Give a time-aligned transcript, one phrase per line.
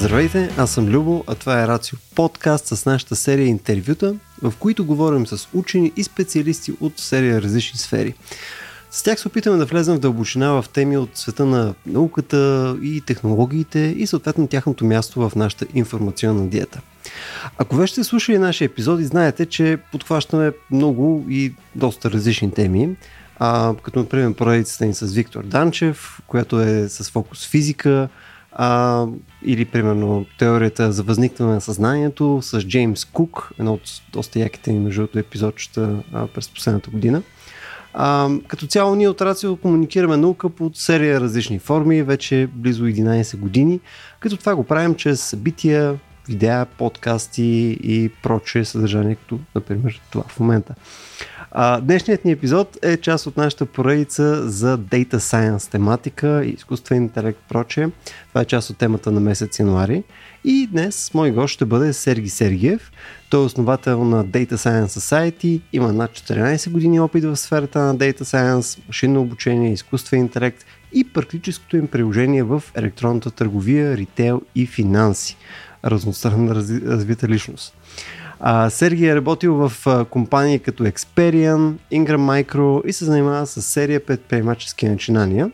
[0.00, 4.84] Здравейте, аз съм Любо, а това е Рацио подкаст с нашата серия интервюта, в които
[4.84, 8.14] говорим с учени и специалисти от серия различни сфери.
[8.90, 13.00] С тях се опитаме да влезем в дълбочина в теми от света на науката и
[13.00, 16.80] технологиите и съответно тяхното място в нашата информационна диета.
[17.58, 22.96] Ако вече сте слушали нашия епизоди, знаете, че подхващаме много и доста различни теми,
[23.38, 28.08] а, като например поредицата ни с Виктор Данчев, която е с фокус физика,
[28.52, 29.06] а,
[29.44, 34.78] или примерно теорията за възникване на съзнанието с Джеймс Кук, едно от доста яките ни
[34.78, 37.22] между епизодчета а, през последната година.
[37.94, 43.36] А, като цяло ние от Рацио комуникираме наука под серия различни форми, вече близо 11
[43.36, 43.80] години,
[44.20, 45.98] като това го правим чрез събития,
[46.28, 50.74] видеа, подкасти и прочее съдържание, като например това в момента.
[51.52, 57.38] А, днешният ни епизод е част от нашата поредица за Data Science тематика, изкуствен интелект,
[57.48, 57.88] прочее.
[58.28, 60.02] Това е част от темата на месец януари.
[60.44, 62.92] И днес мой гост ще бъде Серги Сергиев.
[63.30, 67.96] Той е основател на Data Science Society, има над 14 години опит в сферата на
[67.96, 74.66] Data Science, машинно обучение, изкуствен интелект и практическото им приложение в електронната търговия, ритейл и
[74.66, 75.36] финанси.
[75.84, 77.74] Разностранна развита личност.
[78.42, 83.62] А, Сергий е работил в а, компании като Experian, Ingram Micro и се занимава с
[83.62, 85.50] серия предприемачески начинания.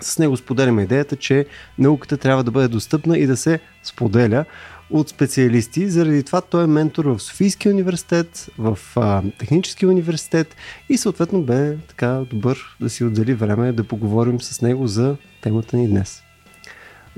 [0.00, 1.46] С него споделяме идеята, че
[1.78, 4.44] науката трябва да бъде достъпна и да се споделя
[4.90, 5.88] от специалисти.
[5.88, 10.56] Заради това той е ментор в Софийския университет, в а, Техническия университет
[10.88, 15.76] и съответно бе така добър да си отдели време да поговорим с него за темата
[15.76, 16.22] ни днес.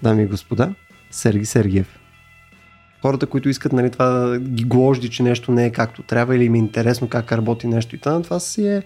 [0.02, 0.74] Дами и господа,
[1.10, 2.01] Сергей Сергиев
[3.02, 6.44] хората, които искат нали, това да ги гложди, че нещо не е както трябва или
[6.44, 8.82] им е интересно как работи нещо и това, това си е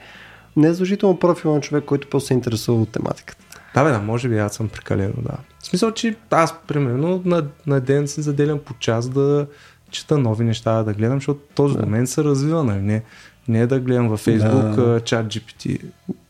[0.57, 3.45] незадължително профил на човек, който просто се интересува от тематиката.
[3.75, 5.37] Да, бе, да, може би аз съм прекалено, да.
[5.59, 9.47] В смисъл, че аз, примерно, на, на ден се заделям по час да
[9.91, 11.83] чета нови неща, да гледам, защото този да.
[11.83, 12.81] момент се развива, нали?
[12.81, 13.03] Не,
[13.49, 15.01] не да гледам във Facebook да.
[15.01, 15.81] чат GPT.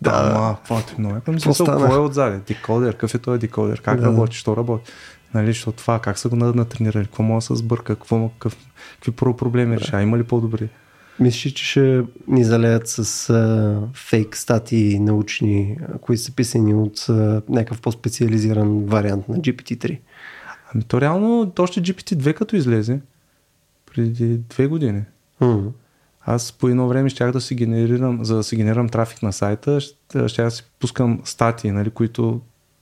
[0.02, 1.16] Да, ама, това е много.
[1.38, 2.38] Смисъл, какво е отзади?
[2.46, 3.80] Декодер, какъв е този декодер?
[3.82, 4.06] Как да.
[4.06, 4.36] работи?
[4.36, 4.92] Що работи?
[5.36, 8.56] Нали, защото това, как са го натренирали, какво може да се сбърка, какво, какъв,
[8.94, 10.68] какви проблеми решава, има ли по-добри?
[11.20, 17.42] Мислиш, че ще ни залеят с а, фейк статии научни, които са писани от а,
[17.48, 19.98] някакъв по-специализиран вариант на GPT-3?
[20.74, 23.00] Ами то реално, още GPT-2 като излезе,
[23.94, 25.02] преди две години.
[25.40, 25.70] Mm-hmm.
[26.20, 29.80] Аз по едно време щях да си генерирам, за да си генерирам трафик на сайта,
[29.80, 32.40] ще, ще да си пускам статии, нали, които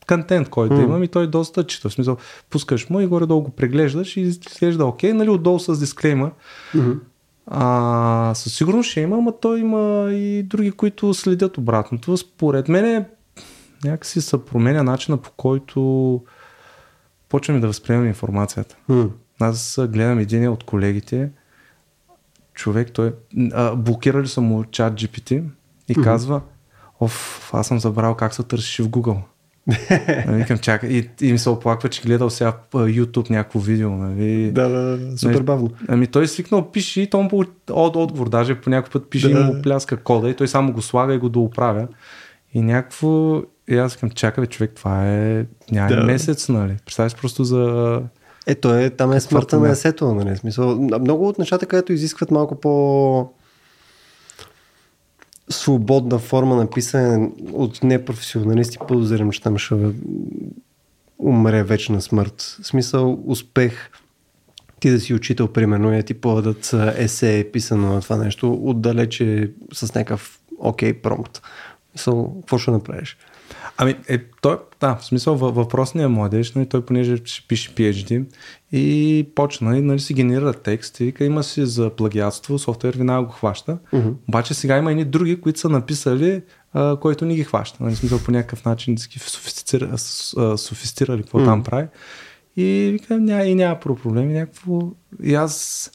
[0.08, 0.84] контент, който mm.
[0.84, 1.88] имам и той доста чита.
[1.88, 2.16] В смисъл,
[2.50, 6.30] пускаш му и горе-долу го преглеждаш и изглежда окей, нали, отдолу с дисклейма.
[6.74, 6.98] Mm-hmm.
[7.46, 12.16] А, със сигурност ще има, но той има и други, които следят обратното.
[12.16, 13.04] Според мен
[13.84, 16.20] някакси се променя начина по който
[17.28, 18.76] почваме да възприемем информацията.
[18.90, 19.10] Mm.
[19.40, 21.30] Аз гледам един от колегите,
[22.54, 23.12] човек, той
[23.52, 25.44] а, блокирали са му чат GPT
[25.88, 26.04] и mm-hmm.
[26.04, 26.40] казва,
[27.00, 29.20] оф, аз съм забрал как се търсиш в Google.
[30.26, 30.90] Нали, викам, чакай.
[30.90, 33.90] И, и ми се оплаква, че гледал сега в YouTube някакво видео.
[33.90, 34.52] Нали.
[34.52, 35.70] Да, да, да, супер нали, бавно.
[35.88, 39.28] Ами той е свикнал, пише и той му от отговор, даже по някой път пише
[39.28, 39.40] да.
[39.40, 41.88] и му пляска кода и той само го слага и го дооправя.
[42.54, 46.04] И някакво, и аз викам, чакай, човек, това е няма да.
[46.04, 46.76] месец, нали?
[46.84, 48.02] Представяш просто за...
[48.46, 50.36] Ето е, там е смъртта на есето, нали?
[50.36, 53.33] Смисъл, много от нещата, където изискват малко по
[55.50, 59.74] свободна форма на писане от непрофесионалисти, подозирам, че там ще
[61.18, 62.58] умре вечна смърт.
[62.62, 63.90] В смисъл, успех
[64.80, 69.94] ти да си учител, примерно, и ти подадат есе писано на това нещо, отдалече с
[69.94, 71.42] някакъв окей okay, промпт.
[71.94, 73.16] Мисъл, какво ще направиш?
[73.76, 78.24] Ами, е, той, да, в смисъл въпросният младеж, нали, той понеже ще пише PhD
[78.72, 83.32] и почна, нали, нали си генерира текст и има си за плагиатство, софтуер винаги го
[83.32, 84.14] хваща, uh-huh.
[84.28, 86.42] обаче сега има едни други, които са написали,
[86.72, 89.98] а, който ни ги хваща, нали, смисъл по някакъв начин ги софистицира,
[90.56, 91.44] софистирали какво uh-huh.
[91.44, 91.86] там прави
[92.56, 94.80] и вика, ня, и няма проблеми, някакво,
[95.22, 95.90] и аз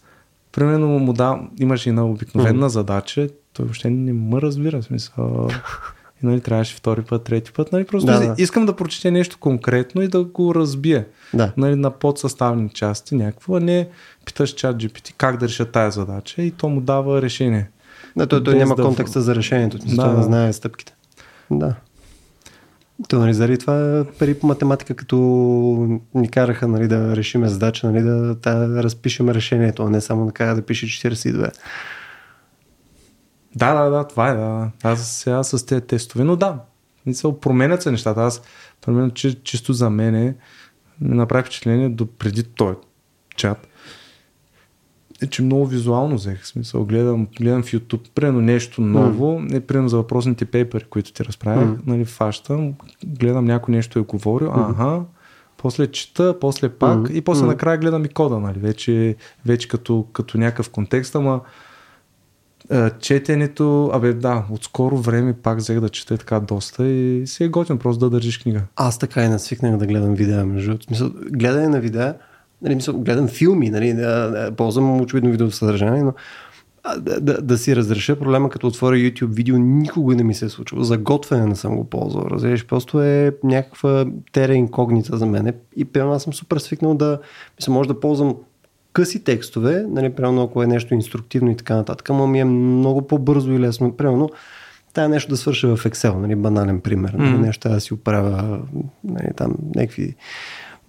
[0.52, 2.68] примерно му да, имаше една обикновена uh-huh.
[2.68, 5.50] задача, той въобще не ме разбира, смисъл
[6.24, 7.72] и нали, трябваше втори път, трети път.
[7.72, 8.36] Нали, просто да, да.
[8.38, 11.52] искам да прочете нещо конкретно и да го разбие да.
[11.58, 13.88] нали, на подсъставни части някакво, а не
[14.26, 17.70] питаш чат GPT как да реша тая задача и то му дава решение.
[18.16, 18.84] Да, той, той няма да...
[18.84, 19.96] контекста за решението, да.
[19.96, 20.96] той не знае стъпките.
[21.52, 21.76] Да.
[23.08, 25.16] То, нали, заради това пари по математика, като
[26.16, 30.32] ни караха нали, да решиме задача, нали, да, да разпишем решението, а не само да
[30.32, 31.52] кажа да пише 42.
[33.60, 34.72] Да, да, да, това е, да.
[34.84, 36.60] Аз сега с тези тестове, но да,
[37.12, 38.22] се променят се нещата.
[38.22, 38.42] Аз,
[38.86, 40.36] примерно, че, чисто за мен е,
[41.02, 42.76] ми направи впечатление до преди този
[43.36, 43.68] чат,
[45.22, 46.46] е, че много визуално взех.
[46.46, 49.58] Смисъл, гледам, гледам в YouTube, примерно нещо ново, mm.
[49.58, 51.80] е примерно за въпросните пейпери, които ти разправях, mm.
[51.88, 52.74] нали, фащам,
[53.06, 54.70] гледам някой нещо е говорил, mm.
[54.70, 55.02] ага,
[55.58, 57.12] после чета, после пак mm.
[57.12, 57.48] и после mm.
[57.48, 59.16] накрая гледам и кода, нали, вече,
[59.46, 61.42] вече като, като някакъв контекст, ама
[63.00, 67.48] четенето, абе да, от скоро време пак взех да чета така доста и си е
[67.48, 68.62] готин просто да държиш книга.
[68.76, 72.16] Аз така и насвикнах да гледам видеа, между смисъл, гледане на видеа,
[72.62, 76.14] нали, мисъл, гледам филми, нали, да, да, ползвам очевидно видео съдържание, но
[76.98, 80.50] да, да, да, си разреша проблема, като отворя YouTube видео, никога не ми се е
[80.50, 80.84] случило.
[80.84, 82.26] За готвене не съм го ползвал.
[82.32, 85.54] Разбираш, просто е някаква тера инкогнита за мен.
[85.76, 87.20] И пълно аз съм супер свикнал да,
[87.60, 88.36] мисля, може да ползвам
[88.94, 93.08] къси текстове, нали, примерно ако е нещо инструктивно и така нататък, но ми е много
[93.08, 93.98] по-бързо и лесно.
[93.98, 94.30] Примерно,
[94.94, 97.14] тая нещо да свърша в Excel, нали, банален пример.
[97.14, 97.38] Нали.
[97.38, 98.60] Нещо да си оправя
[99.04, 100.16] нали, там някакви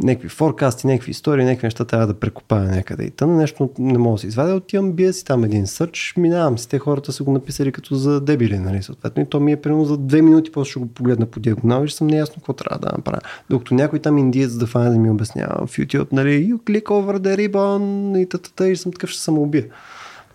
[0.02, 3.04] някакви форкасти, някакви истории, някакви неща трябва да прекопая някъде.
[3.04, 6.58] И тъна нещо не мога да се извадя, отивам, бия си там един сърч, минавам
[6.58, 6.68] си.
[6.68, 9.22] Те хората са го написали като за дебили, нали, съответно.
[9.22, 11.88] И то ми е примерно за две минути, после ще го погледна по диагонал и
[11.88, 13.20] ще съм неясно какво трябва да направя.
[13.50, 17.18] Докато някой там индиец да фане да ми обяснява в YouTube, нали, you click over
[17.18, 19.66] the ribbon и тата, и съм такъв, ще самоубия.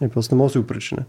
[0.02, 1.04] И просто не мога да си го причиня.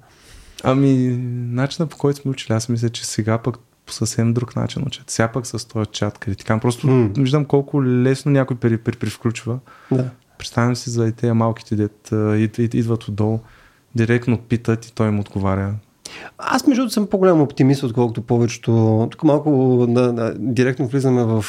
[0.65, 1.19] Ами,
[1.51, 3.57] начинът по който сме учили, аз мисля, че сега пък
[3.87, 5.11] по съвсем друг начин учат.
[5.11, 6.61] Сега пък с този чат критикам.
[6.61, 7.21] Просто mm.
[7.21, 9.59] виждам колко лесно някой при, при, привключва.
[9.91, 10.11] Да.
[10.39, 12.11] Представям си за и тези малките дет
[12.59, 13.39] идват отдолу,
[13.95, 15.75] директно питат и той им отговаря.
[16.39, 19.09] Аз между съм по-голям оптимист, отколкото повечето.
[19.11, 21.45] Тук малко да, да, директно влизаме в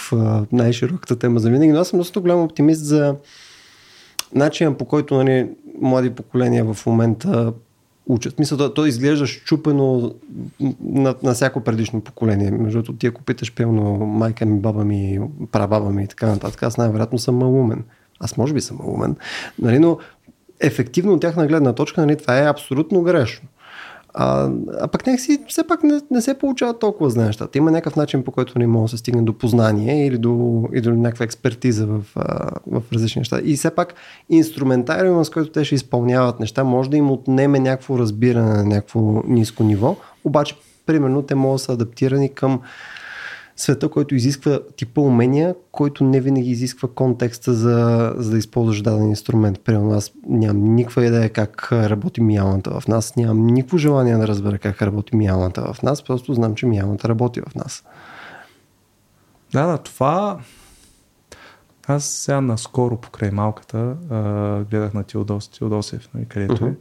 [0.52, 3.16] най-широката тема за винаги, но аз съм доста голям оптимист за
[4.34, 5.50] начина по който нали,
[5.82, 7.54] млади поколения в момента
[8.08, 8.40] учат.
[8.40, 10.16] Мисля, то, то изглежда щупено
[10.82, 12.52] на, на всяко предишно поколение.
[12.52, 15.20] Между другото, ти ако питаш пълно майка ми, баба ми,
[15.52, 17.84] прабаба ми и така нататък, аз най-вероятно съм малумен.
[18.20, 19.16] Аз може би съм малумен.
[19.60, 19.98] Нали, но
[20.60, 23.48] ефективно от тяхна гледна точка, нали, това е абсолютно грешно.
[24.14, 24.50] А,
[24.82, 27.58] а пък някакси все пак не, не се получават толкова за нещата.
[27.58, 30.82] Има някакъв начин, по който не може да се стигне до познание или до, или
[30.82, 32.02] до някаква експертиза в,
[32.68, 33.40] в различни неща.
[33.44, 33.94] И все пак
[34.30, 39.24] инструментариума, с който те ще изпълняват неща, може да им отнеме някакво разбиране на някакво
[39.28, 40.56] ниско ниво, обаче
[40.86, 42.62] примерно те могат да са адаптирани към
[43.58, 49.10] света, който изисква типа умения, който не винаги изисква контекста за, за да използваш даден
[49.10, 49.60] инструмент.
[49.60, 54.58] Примерно аз нямам никаква идея как работи миялната в нас, нямам никакво желание да разбера
[54.58, 57.84] как работи миялната в нас, просто знам, че миялната работи в нас.
[59.54, 60.40] Да, да, това...
[61.90, 66.72] Аз сега наскоро покрай малката а, гледах на Теодос, Теодосев, нали, където uh-huh.
[66.72, 66.76] е.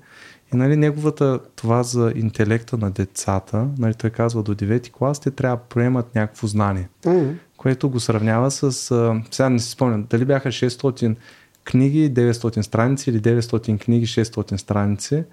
[0.55, 5.31] И нали, неговата това за интелекта на децата, нали, той казва до 9 клас, те
[5.31, 7.35] трябва да приемат някакво знание, mm-hmm.
[7.57, 11.17] което го сравнява с, а, сега не си спомням, дали бяха 600
[11.65, 15.25] книги, 900 страници или 900 книги, 600 страници.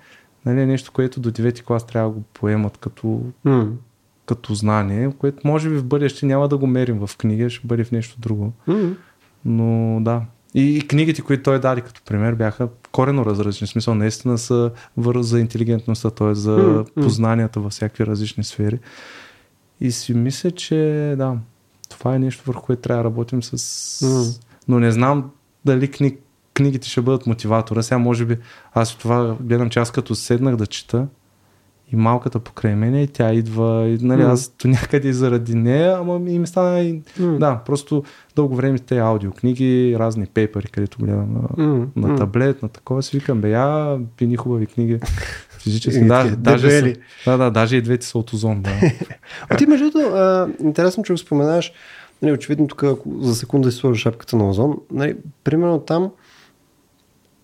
[0.45, 3.71] Нали, е нещо, което до 9 клас трябва да го поемат като, mm.
[4.25, 7.83] като знание, което може би в бъдеще няма да го мерим в книга, ще бъде
[7.83, 8.53] в нещо друго.
[8.67, 8.95] Mm.
[9.45, 10.21] Но да,
[10.53, 13.67] и, и книгите, които той даде като пример, бяха корено различни.
[13.67, 16.35] В смисъл, наистина са върз за интелигентността, т.е.
[16.35, 18.79] за познанията във всякакви различни сфери.
[19.81, 20.75] И си мисля, че
[21.17, 21.37] да,
[21.89, 24.37] това е нещо, върху което трябва да работим с...
[24.67, 25.31] Но не знам
[25.65, 26.19] дали книг,
[26.53, 27.83] книгите ще бъдат мотиватора.
[27.83, 28.37] Сега може би
[28.73, 31.07] аз това гледам, че аз като седнах да чета,
[31.91, 34.31] и малката покрай мене и тя идва, и, нали, mm.
[34.31, 37.37] аз то някъде и заради нея, ама и ми стана и, mm.
[37.37, 38.03] да, просто
[38.35, 41.87] дълго време те аудиокниги, разни пейпери, където гледам на, mm.
[41.95, 44.99] на таблет, на такова си викам, бе, я пини хубави книги.
[45.63, 48.71] Физически, да, даже са, да, да, даже и двете са от озон, да.
[49.49, 51.73] а ти между другото, интересно, че го споменаш,
[52.21, 52.83] нали, очевидно тук
[53.19, 56.11] за секунда си сложиш шапката на озон, нали, примерно там,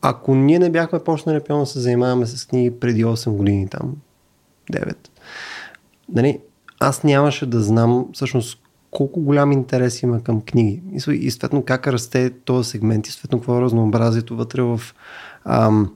[0.02, 3.96] ако ние не бяхме почнали пълно да се занимаваме с книги преди 8 години там,
[4.72, 4.96] 9.
[6.14, 6.40] Нали,
[6.80, 8.60] аз нямаше да знам всъщност
[8.92, 10.82] колко голям интерес има към книги.
[11.12, 14.82] И, съответно как расте този сегмент и съответно какво е разнообразието вътре в
[15.46, 15.92] ам,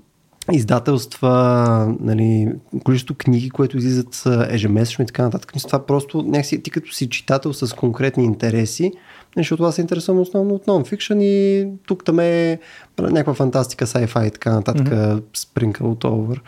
[0.51, 2.51] издателства, нали,
[2.83, 5.53] количество книги, които излизат ежемесечно и така нататък.
[5.67, 8.91] Това просто някакси, ти като си читател с конкретни интереси,
[9.37, 12.59] защото това се интересувам основно от нон-фикшн и тук там е
[12.99, 15.21] някаква фантастика, sci-fi и така нататък, mm-hmm.
[15.37, 16.39] sprinkle over.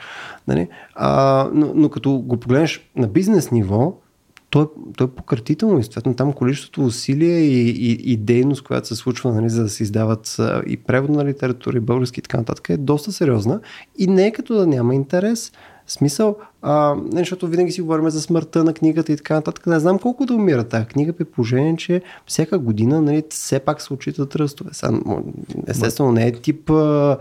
[0.48, 0.68] Нали?
[0.96, 3.94] А, но, но като го погледнеш на бизнес ниво,
[4.50, 4.66] то е,
[4.98, 5.80] то е пократително.
[5.80, 9.84] Естествено, там количеството усилия и, и, и дейност, която се случва, нали, за да се
[9.84, 10.38] издават
[10.68, 13.60] и превод на литература, и български и така нататък, е доста сериозна.
[13.98, 15.52] И не е като да няма интерес,
[15.88, 19.68] Смисъл, а, защото винаги си говорим за смъртта на книгата и така нататък.
[19.68, 23.82] Не знам колко да умира тази книга, при положение, че всяка година нали, все пак
[23.82, 24.72] се очитат ръстове.
[25.68, 27.18] Естествено, не е тип а,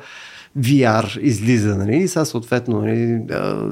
[0.58, 3.22] VR излиза, нали, и сега съответно нали,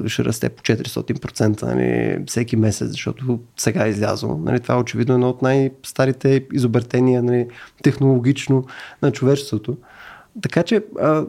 [0.07, 4.37] ще расте по 400% нали, всеки месец, защото сега е излязло.
[4.37, 7.47] Нали, това е очевидно едно от най-старите изобретения нали,
[7.83, 8.63] технологично
[9.01, 9.77] на човечеството.
[10.41, 11.25] Така че а,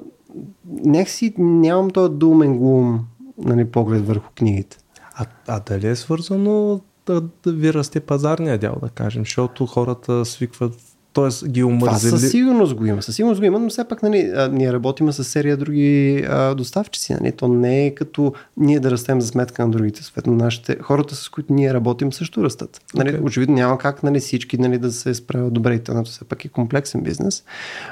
[1.07, 3.05] си нямам този думен глум
[3.39, 4.77] нали, поглед върху книгите.
[5.15, 10.25] А, а дали е свързано да, да ви расте пазарния дял, да кажем, защото хората
[10.25, 10.75] свикват
[11.15, 11.49] т.е.
[11.49, 12.11] ги омързели.
[12.11, 13.03] Това със сигурност го има.
[13.03, 16.55] Със сигурност го има, но все пак нали, а, ние работим с серия други а,
[16.55, 17.13] доставчици.
[17.13, 17.33] Нали?
[17.33, 20.03] То не е като ние да растем за сметка на другите.
[20.03, 22.81] Съответно, нашите, хората, с които ние работим, също растат.
[22.95, 23.09] Нали?
[23.09, 23.23] Okay.
[23.23, 26.49] Очевидно няма как нали, всички нали, да се справят добре и тънато все пак е
[26.49, 27.45] комплексен бизнес.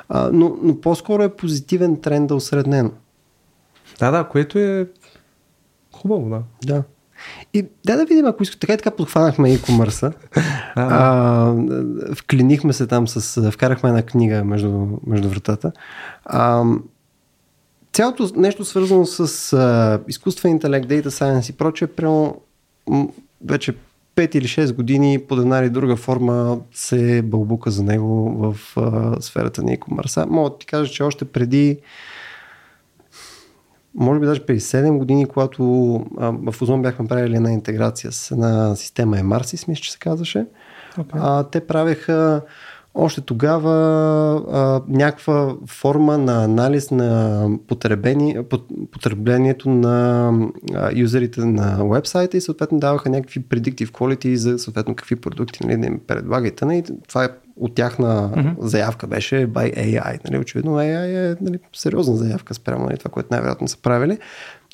[0.08, 2.90] А, но, но по-скоро е позитивен тренд да осреднено.
[3.98, 4.86] Да, да, което е
[6.02, 6.42] хубаво, да.
[6.64, 6.82] Да.
[7.54, 10.12] И да да видим, ако искате, така и така подхванахме e-commerce.
[10.74, 11.54] а,
[12.14, 15.72] вклинихме се там с, вкарахме една книга между, между вратата.
[16.24, 16.64] А,
[17.92, 22.36] цялото нещо свързано с а, изкуствен интелект, data science и прочее, прямо
[23.44, 23.74] вече
[24.16, 29.22] 5 или 6 години под една или друга форма се бълбука за него в а,
[29.22, 30.26] сферата на e-commerce.
[30.26, 31.78] Мога да ти кажа, че още преди
[33.94, 38.30] може би даже преди 7 години, когато а, в Озон бяхме правили една интеграция с
[38.30, 40.46] една система Emarsis, мисля, че се казваше.
[40.98, 41.12] Okay.
[41.12, 42.40] А, те правеха
[42.94, 43.72] още тогава
[44.52, 47.48] а, някаква форма на анализ на
[48.92, 50.32] потреблението на
[50.74, 55.76] а, юзерите на вебсайта и съответно даваха някакви predictive quality за съответно какви продукти нали,
[55.76, 56.64] да им предлагате.
[56.64, 56.84] Нали.
[57.08, 58.54] Това е от тяхна mm-hmm.
[58.60, 60.24] заявка беше by AI.
[60.24, 60.40] Нали?
[60.40, 64.18] Очевидно AI е нали, сериозна заявка спрямо нали, това, което най-вероятно са правили.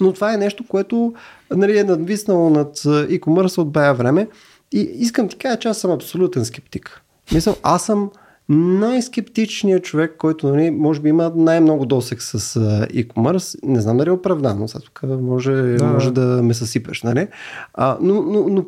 [0.01, 1.15] Но това е нещо, което
[1.51, 4.29] нали, е надвиснало над e-commerce от бая време.
[4.73, 7.03] И искам ти кажа, че аз съм абсолютен скептик.
[7.33, 8.11] Мисля, аз съм
[8.49, 13.59] най-скептичният човек, който нали, може би има най-много досек с e-commerce.
[13.63, 17.03] Не знам дали е оправдано, сега тук може да, може да ме съсипеш.
[17.03, 17.29] Нали?
[17.75, 18.65] А, но, но, но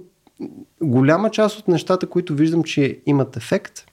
[0.82, 3.84] голяма част от нещата, които виждам, че имат ефект,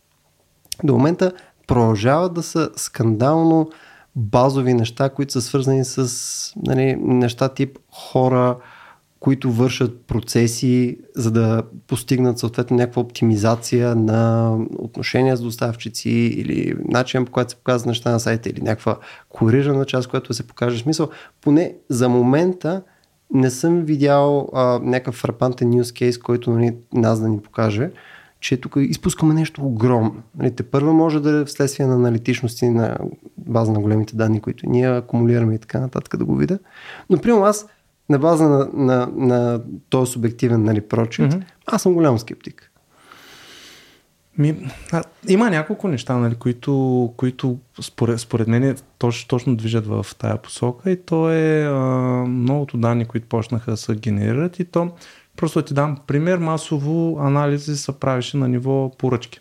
[0.83, 1.31] до момента
[1.67, 3.69] продължават да са скандално
[4.15, 8.57] базови неща, които са свързани с нали, неща тип хора,
[9.19, 17.25] които вършат процеси, за да постигнат съответно някаква оптимизация на отношения с доставчици или начин
[17.25, 18.97] по който се показват неща на сайта или някаква
[19.29, 21.09] корирана част, която се покаже смисъл.
[21.41, 22.81] Поне за момента
[23.33, 27.91] не съм видял а, някакъв фрапантен use case, който нали, нас да ни покаже,
[28.39, 30.15] че тук изпускаме нещо огромно.
[30.37, 32.97] Нали, те първа може да е вследствие на аналитичности на
[33.37, 36.59] база на големите данни, които ние акумулираме и така нататък да го видя.
[37.09, 37.65] Но, примерно аз
[38.09, 41.43] на база на, на, на този субективен нали, прочит, mm-hmm.
[41.65, 42.71] аз съм голям скептик.
[44.37, 50.05] Ми, а, има няколко неща, нали, които, които според, според мен точно, точно движат в
[50.17, 51.75] тая посока и то е а,
[52.27, 54.91] многото данни, които почнаха да се генерират и то
[55.37, 59.39] Просто да ти дам пример, масово анализи се правеше на ниво поръчки.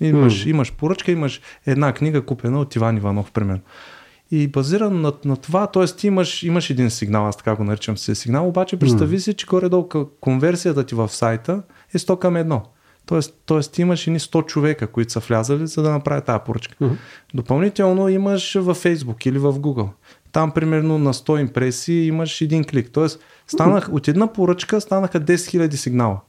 [0.00, 0.50] Имаш, mm.
[0.50, 3.60] имаш поръчка, имаш една книга купена от Иван Иванов, примерно.
[4.30, 5.84] И базиран на, на това, т.е.
[5.84, 9.46] ти имаш, имаш един сигнал, аз така го наричам се сигнал, обаче представи си, че
[9.46, 9.88] горе-долу
[10.20, 11.62] конверсията ти в сайта
[11.94, 12.60] е 100 към 1.
[13.06, 16.76] Тоест, тоест ти имаш едни 100 човека, които са влязали, за да направят тази поръчка.
[16.80, 16.96] Mm-hmm.
[17.34, 19.88] Допълнително имаш във Facebook или в Google.
[20.32, 22.90] Там примерно на 100 импресии имаш един клик.
[22.92, 26.20] Тоест станах, от една поръчка станаха 10 000 сигнала.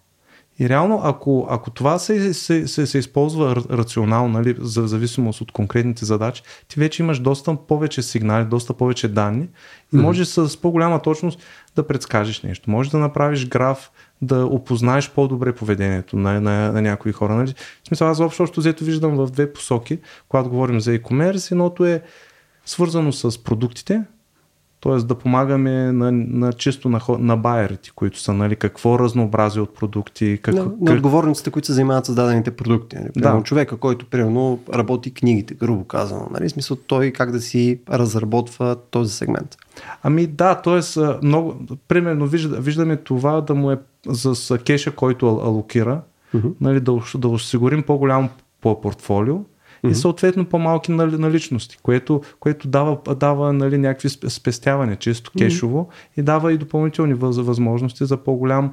[0.59, 5.51] И реално, ако, ако това се, се, се, се използва рационално, нали, за зависимост от
[5.51, 9.47] конкретните задачи, ти вече имаш доста повече сигнали, доста повече данни
[9.93, 10.01] и mm-hmm.
[10.01, 11.39] можеш с по-голяма точност
[11.75, 12.71] да предскажеш нещо.
[12.71, 17.35] Можеш да направиш граф, да опознаеш по-добре поведението на, на, на някои хора.
[17.35, 17.53] Нали?
[17.83, 19.99] В смисъл, аз общо взето виждам в две посоки,
[20.29, 21.51] когато говорим за e-commerce.
[21.51, 22.01] Едното е
[22.65, 24.01] свързано с продуктите,
[24.81, 24.95] т.е.
[24.95, 30.39] да помагаме на, на чисто на, на байерите, които са, нали, какво разнообразие от продукти.
[30.41, 30.81] Как, на, как...
[30.81, 32.95] на отговорниците, които се занимават с дадените продукти.
[32.95, 33.11] Нали?
[33.15, 33.41] да.
[33.43, 36.27] човека, който примерно работи книгите, грубо казано.
[36.31, 36.49] Нали?
[36.49, 39.57] Смисъл той как да си разработва този сегмент.
[40.03, 41.01] Ами да, т.е.
[41.25, 41.55] много,
[41.87, 42.27] примерно
[42.59, 46.01] виждаме това да му е за кеша, който алокира,
[46.35, 46.53] uh-huh.
[46.61, 48.29] нали, да, да осигурим по-голямо
[48.61, 49.39] по портфолио,
[49.83, 49.91] mm-hmm.
[49.91, 56.19] и съответно по-малки наличности, което, което дава, дава нали, някакви спестявания, чисто кешово mm-hmm.
[56.19, 58.71] и дава и допълнителни възможности за по-голям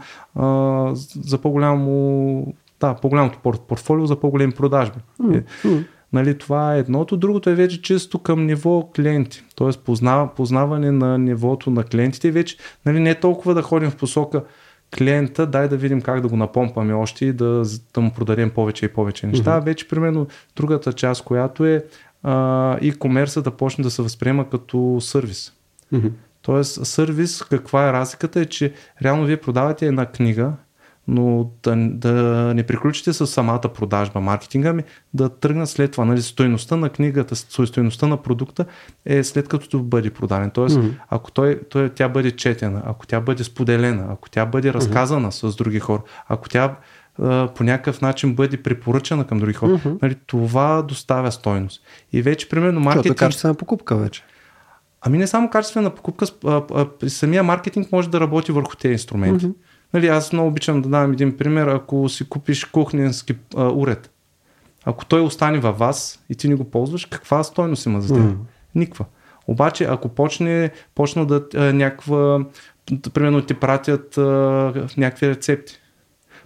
[1.15, 4.99] за по-голямо да, по-голямото портфолио за по-големи продажби.
[5.23, 5.85] Mm-hmm.
[6.13, 7.17] Нали, това е едното.
[7.17, 9.45] Другото е вече чисто към ниво клиенти.
[9.85, 12.31] Познава, познаване на нивото на клиентите.
[12.31, 14.45] Вече нали, не е толкова да ходим в посока
[14.99, 17.63] клиента, дай да видим как да го напомпаме още и да,
[17.95, 19.51] да му продадем повече и повече неща.
[19.51, 19.65] Mm-hmm.
[19.65, 20.27] Вече, примерно,
[20.57, 21.85] другата част, която е
[22.81, 25.53] и комерса да почне да се възприема като сервис.
[25.93, 26.11] Mm-hmm.
[26.43, 30.53] Тоест, сервис, каква е разликата е, че реално вие продавате една книга,
[31.09, 32.13] но да, да
[32.55, 34.83] не приключите с самата продажба, маркетинга ми,
[35.15, 36.05] да тръгна след това.
[36.05, 38.65] Нали, стоеността на книгата, стоеността на продукта
[39.05, 40.51] е след като бъде продаден.
[40.51, 40.93] Тоест, mm-hmm.
[41.09, 45.51] ако той, той, тя бъде четена, ако тя бъде споделена, ако тя бъде разказана mm-hmm.
[45.51, 46.77] с други хора, ако тя
[47.55, 50.03] по някакъв начин бъде препоръчана към други хора, mm-hmm.
[50.03, 51.83] нали, това доставя стойност.
[52.13, 53.17] И вече, примерно, маркетинг...
[53.17, 54.25] Това е качествена покупка вече.
[55.01, 59.47] Ами не само качествена покупка, а, а, самия маркетинг може да работи върху тези инструменти.
[59.47, 59.55] Mm-hmm.
[59.97, 64.11] Нали, аз много обичам да давам един пример, ако си купиш кухненски а, уред.
[64.85, 68.25] Ако той остане във вас и ти не го ползваш, каква стойност има за теб?
[68.25, 68.37] Mm.
[68.75, 69.05] Никва.
[69.47, 72.45] Обаче, ако почне, почна да а, някаква,
[73.15, 74.23] примерно ти пратят а,
[74.97, 75.81] някакви рецепти,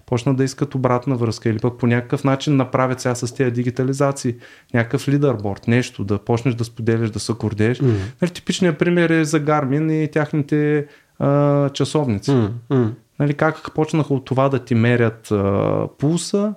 [0.05, 4.35] почнат да искат обратна връзка или пък по някакъв начин направят сега с тези дигитализации
[4.73, 7.79] някакъв лидерборд, нещо, да почнеш да споделяш, да се гордееш.
[7.79, 7.95] Mm.
[8.21, 10.85] Нали, типичният пример е за Garmin и тяхните
[11.19, 12.31] а, часовници.
[12.31, 12.49] Mm.
[12.71, 12.91] Mm.
[13.21, 16.53] Нали, как почнаха от това да ти мерят а, пулса,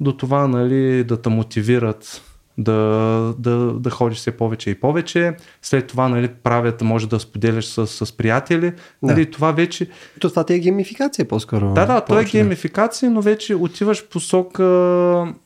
[0.00, 2.22] до това нали, да те мотивират
[2.58, 5.36] да, да, да ходиш все повече и повече.
[5.62, 8.70] След това нали, правят, може да споделяш с, с приятели.
[8.70, 8.74] Да.
[9.02, 9.88] Нали, това вече...
[10.20, 11.72] То това ти е геймификация по-скоро.
[11.74, 14.64] Да, да, то е геймификация, но вече отиваш посока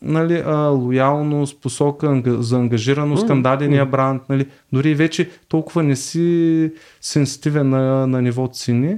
[0.03, 3.91] нали, а, лоялност, посока за ангажираност mm, към дадения mm.
[3.91, 4.23] бранд.
[4.29, 4.47] Нали.
[4.73, 8.97] Дори вече толкова не си сенситивен на, на ниво цени.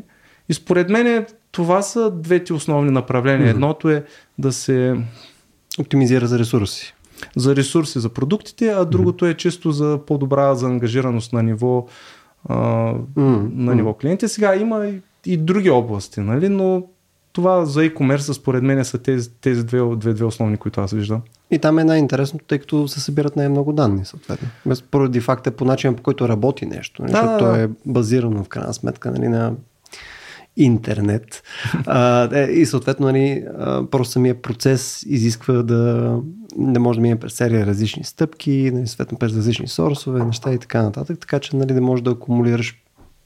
[0.48, 3.50] И според мен това са двете основни направления.
[3.50, 4.04] Едното е
[4.38, 4.96] да се...
[5.78, 6.94] Оптимизира за ресурси
[7.36, 11.86] за ресурси за продуктите, а другото е чисто за по-добра за ангажираност на ниво,
[12.48, 12.56] а,
[13.16, 14.28] на ниво клиенти.
[14.28, 16.48] Сега има и, и други области, нали?
[16.48, 16.82] но
[17.32, 21.22] това за e-commerce според мен са тези, тези две, две, две основни, които аз виждам.
[21.50, 24.48] И там е най-интересното, тъй като се събират най-много данни, съответно.
[24.66, 27.12] Без поради факта по начина по който работи нещо, нали?
[27.12, 27.56] да, защото да, да.
[27.56, 29.52] то е базирано в крайна сметка нали, на
[30.56, 31.42] интернет.
[31.86, 33.44] А, е, и съответно, нали,
[33.90, 36.18] просто самия процес изисква да,
[36.56, 40.58] да може да мине през серия различни стъпки, нали, съответно през различни сорсове, неща и
[40.58, 42.82] така нататък, така че нали, да можеш да акумулираш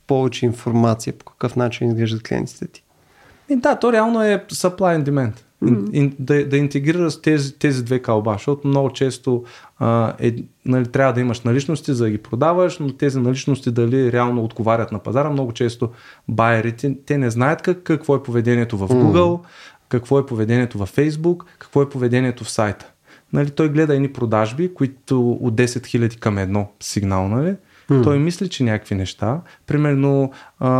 [0.07, 2.85] повече информация по какъв начин изглеждат клиентите ти.
[3.49, 5.33] И да, то реално е supply and demand.
[5.63, 6.15] Mm-hmm.
[6.19, 9.45] да, да интегрираш тези, тези две кълба, защото много често
[9.79, 14.13] а, е, нали, трябва да имаш наличности за да ги продаваш, но тези наличности дали
[14.13, 15.31] реално отговарят на пазара.
[15.31, 15.91] Много често
[16.29, 19.47] байерите те не знаят как, какво е поведението в Google, mm-hmm.
[19.89, 22.91] какво е поведението в Facebook, какво е поведението в сайта.
[23.33, 27.57] Нали, той гледа едни продажби, които от 10 000 към едно сигнал, нали?
[27.91, 28.05] Mm.
[28.05, 29.41] Той мисли, че някакви неща.
[29.67, 30.71] Примерно а,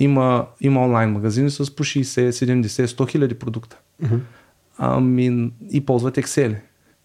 [0.00, 3.78] има, има онлайн магазини с по 60, 70, 100 хиляди продукта.
[4.02, 4.20] Mm-hmm.
[4.78, 6.56] Ами, и ползват Excel.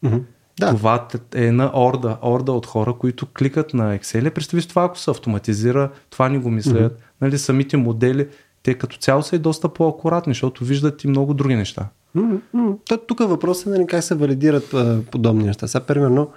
[0.04, 0.22] Mm-hmm.
[0.60, 0.76] Да.
[0.76, 4.30] Това е една орда, орда от хора, които кликат на Excel.
[4.30, 6.94] Представи си това, ако се автоматизира, това ни го мислят.
[6.94, 7.22] Mm-hmm.
[7.22, 8.28] Нали, самите модели,
[8.64, 11.88] те като цяло са и доста по-акуратни, защото виждат и много други неща.
[12.18, 13.08] Mm-hmm.
[13.08, 15.68] Тук въпросът е нали, как се валидират а, подобни неща.
[15.68, 16.30] Сега, примерно,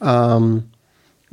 [0.00, 0.62] ам,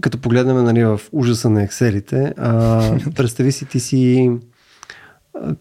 [0.02, 2.34] като погледнем нали, в ужаса на Екселите,
[3.16, 4.32] представи си ти си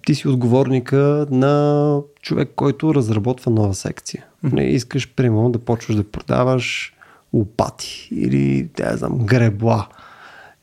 [0.06, 4.24] ти си отговорника на човек, който разработва нова секция.
[4.42, 6.94] Не искаш, примерно, да почваш да продаваш
[7.32, 9.88] лопати или, да знам, гребла.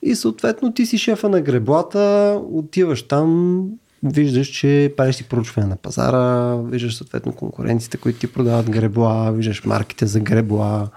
[0.02, 3.65] И съответно ти си шефа на греблата, отиваш там,
[4.04, 9.65] виждаш, че правиш си проучване на пазара, виждаш съответно конкуренците, които ти продават гребла, виждаш
[9.65, 10.89] марките за гребла.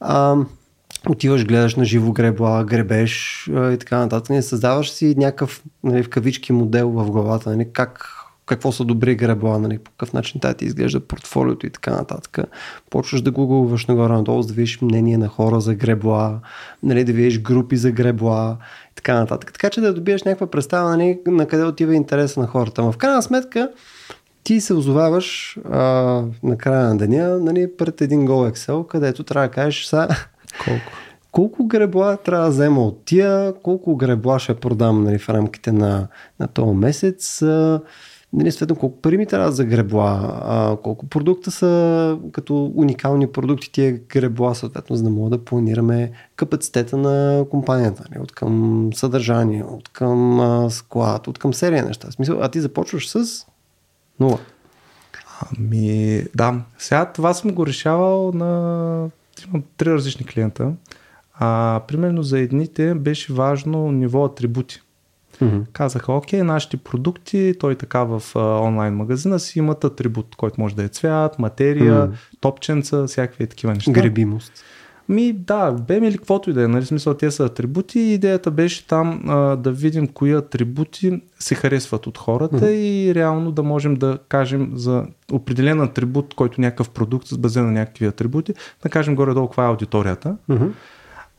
[0.00, 0.36] А,
[1.12, 4.30] отиваш, гледаш на живо гребла, гребеш и така нататък.
[4.30, 8.08] Не създаваш си някакъв нали, в кавички модел в главата, нали, как,
[8.46, 12.38] какво са добри гребла, нали, по какъв начин тази ти изглежда портфолиото и така нататък.
[12.90, 16.40] Почваш да гугълваш нагоре-надолу, за да видиш мнение на хора за гребла,
[16.82, 18.56] нали, да видиш групи за гребла
[18.92, 19.52] и така нататък.
[19.52, 22.82] Така че да добиеш някаква представа нали, на къде отива интереса на хората.
[22.82, 23.70] Но в крайна сметка
[24.44, 25.80] ти се озоваваш а,
[26.42, 30.08] на края на деня нали, пред един гол Excel, където трябва да кажеш са
[30.64, 30.92] колко?
[31.32, 36.08] Колко гребла трябва да взема от тия, колко гребла ще продам нали, в рамките на,
[36.40, 37.42] на този месец,
[38.32, 43.72] нали, съответно колко пари ми трябва за гребла, а, колко продукта са като уникални продукти
[43.72, 49.64] тия гребла, съответно, за да мога да планираме капацитета на компанията, нали, от към съдържание,
[49.64, 52.08] от към а, склад, от към серия неща.
[52.10, 53.46] В смисъл, а ти започваш с
[54.20, 54.38] нула.
[55.40, 56.60] Ами, да.
[56.78, 59.10] Сега това съм го решавал на
[59.42, 60.72] имам три различни клиента.
[61.34, 64.80] А, примерно за едните беше важно ниво атрибути.
[65.40, 65.66] Mm-hmm.
[65.72, 70.76] Казаха, окей, нашите продукти, той така в а, онлайн магазина си имат атрибут, който може
[70.76, 72.40] да е цвят, материя, mm-hmm.
[72.40, 73.92] топченца, всякакви такива неща.
[73.92, 74.64] Гребимост.
[75.08, 78.50] Ми да, бем или каквото и да е, нали смисъл, те са атрибути и идеята
[78.50, 83.10] беше там а, да видим кои атрибути се харесват от хората mm-hmm.
[83.10, 87.72] и реално да можем да кажем за определен атрибут, който някакъв продукт с базиран на
[87.72, 90.36] някакви атрибути, да кажем горе-долу каква е аудиторията.
[90.50, 90.70] Mm-hmm.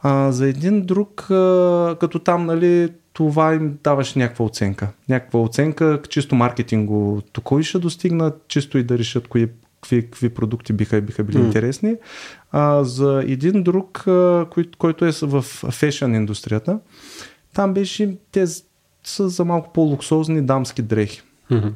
[0.02, 4.88] А, за един друг, а, като там, нали, това им даваше някаква оценка.
[5.10, 9.48] Някаква оценка, чисто маркетинго, тук ще достигнат, чисто и да решат кои,
[9.86, 11.46] какви, какви продукти биха, биха били mm.
[11.46, 11.96] интересни.
[12.52, 16.80] А, за един друг, а, кой, който е в фешън индустрията,
[17.54, 18.46] там беше, те
[19.04, 21.22] са за малко по-луксозни дамски дрехи.
[21.52, 21.72] Mm-hmm.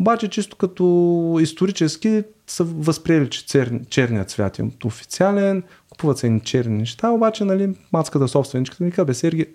[0.00, 6.40] Обаче чисто като исторически са възприели, че цер, черният цвят е официален, купуват се едни
[6.40, 9.46] черни неща, обаче нали, мацката собственичката ми казва, Серги,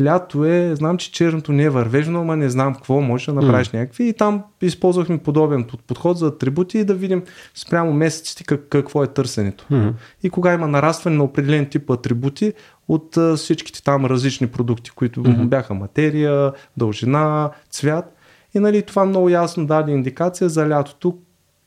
[0.00, 3.68] лято е, знам, че черното не е вървежно, ама не знам какво, може да направиш
[3.68, 3.74] mm.
[3.74, 4.08] някакви.
[4.08, 7.22] И там използвахме подобен подход за атрибути и да видим
[7.54, 9.66] спрямо месеците как, какво е търсенето.
[9.70, 9.92] Mm.
[10.22, 12.52] И кога има нарастване на определен тип атрибути
[12.88, 15.46] от а, всичките там различни продукти, които mm-hmm.
[15.46, 18.16] бяха материя, дължина, цвят.
[18.54, 21.18] И нали, това много ясно даде индикация за лятото,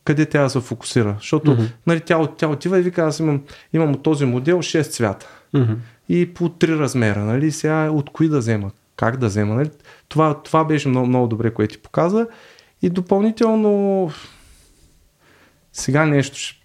[0.03, 1.15] къде тя да се фокусира.
[1.19, 1.71] Защото mm-hmm.
[1.87, 3.41] нали, тя, тя отива и вика, аз имам,
[3.73, 5.27] имам от този модел 6 цвята.
[5.55, 5.75] Mm-hmm
[6.09, 7.19] и по три размера.
[7.19, 7.51] Нали?
[7.51, 9.55] Сега от кои да взема, как да взема.
[9.55, 9.69] Нали?
[10.07, 12.27] Това, това беше много, много добре, което ти показа.
[12.81, 14.11] И допълнително
[15.73, 16.59] сега нещо ще,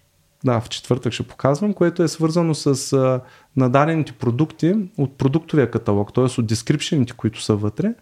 [0.45, 3.21] да, в четвъртък ще показвам, което е свързано с а,
[3.57, 6.23] нададените продукти от продуктовия каталог, т.е.
[6.23, 7.93] от дескрипшените, които са вътре.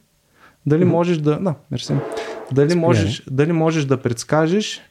[0.66, 0.88] Дали mm-hmm.
[0.88, 1.40] можеш да.
[1.40, 1.94] Да, мерси.
[2.52, 4.82] Дали можеш, дали можеш да предскажеш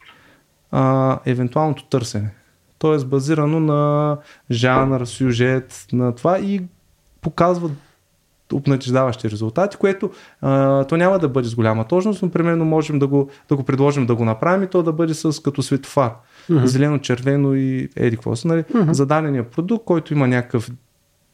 [0.71, 2.31] а, евентуалното търсене
[2.83, 3.05] т.е.
[3.05, 4.17] базирано на
[4.51, 6.63] жанр, сюжет, на това и
[7.21, 7.71] показва
[8.53, 13.07] обнадеждаващи резултати, което а, то няма да бъде с голяма точност, но примерно можем да
[13.07, 16.13] го, да го предложим да го направим и то да бъде с като светофар.
[16.51, 16.65] Mm-hmm.
[16.65, 18.63] Зелено, червено и еди какво са, нали?
[18.63, 18.93] Mm-hmm.
[18.93, 20.71] Зададения продукт, който има някакъв,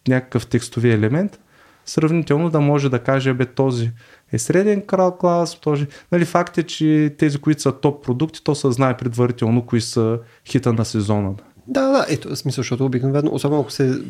[0.08, 1.40] някакъв текстови елемент,
[1.88, 3.90] сравнително да може да каже, бе, този
[4.32, 5.86] е среден крал клас, този...
[6.12, 10.18] Нали, факт е, че тези, които са топ продукти, то се знае предварително кои са
[10.46, 11.34] хита на сезона.
[11.66, 14.02] Да, да, ето, смисъл, защото обикновено, особено ако се,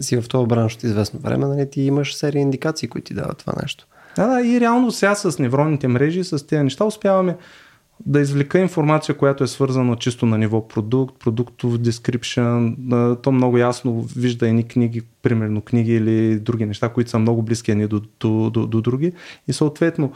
[0.00, 3.38] си в този бранш от известно време, нали, ти имаш серия индикации, които ти дават
[3.38, 3.86] това нещо.
[4.16, 7.36] Да, да, и реално сега с невронните мрежи, с тези неща успяваме
[8.06, 12.76] да извлека информация, която е свързана чисто на ниво продукт, продуктов description,
[13.22, 17.70] то много ясно вижда едни книги, примерно книги или други неща, които са много близки
[17.70, 19.12] едни до, до, до, до други
[19.48, 20.12] и съответно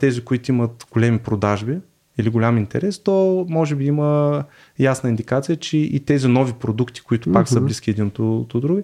[0.00, 1.78] тези, които имат големи продажби
[2.18, 4.44] или голям интерес, то може би има
[4.78, 7.52] ясна индикация, че и тези нови продукти, които пак mm-hmm.
[7.52, 8.82] са близки един до, до други.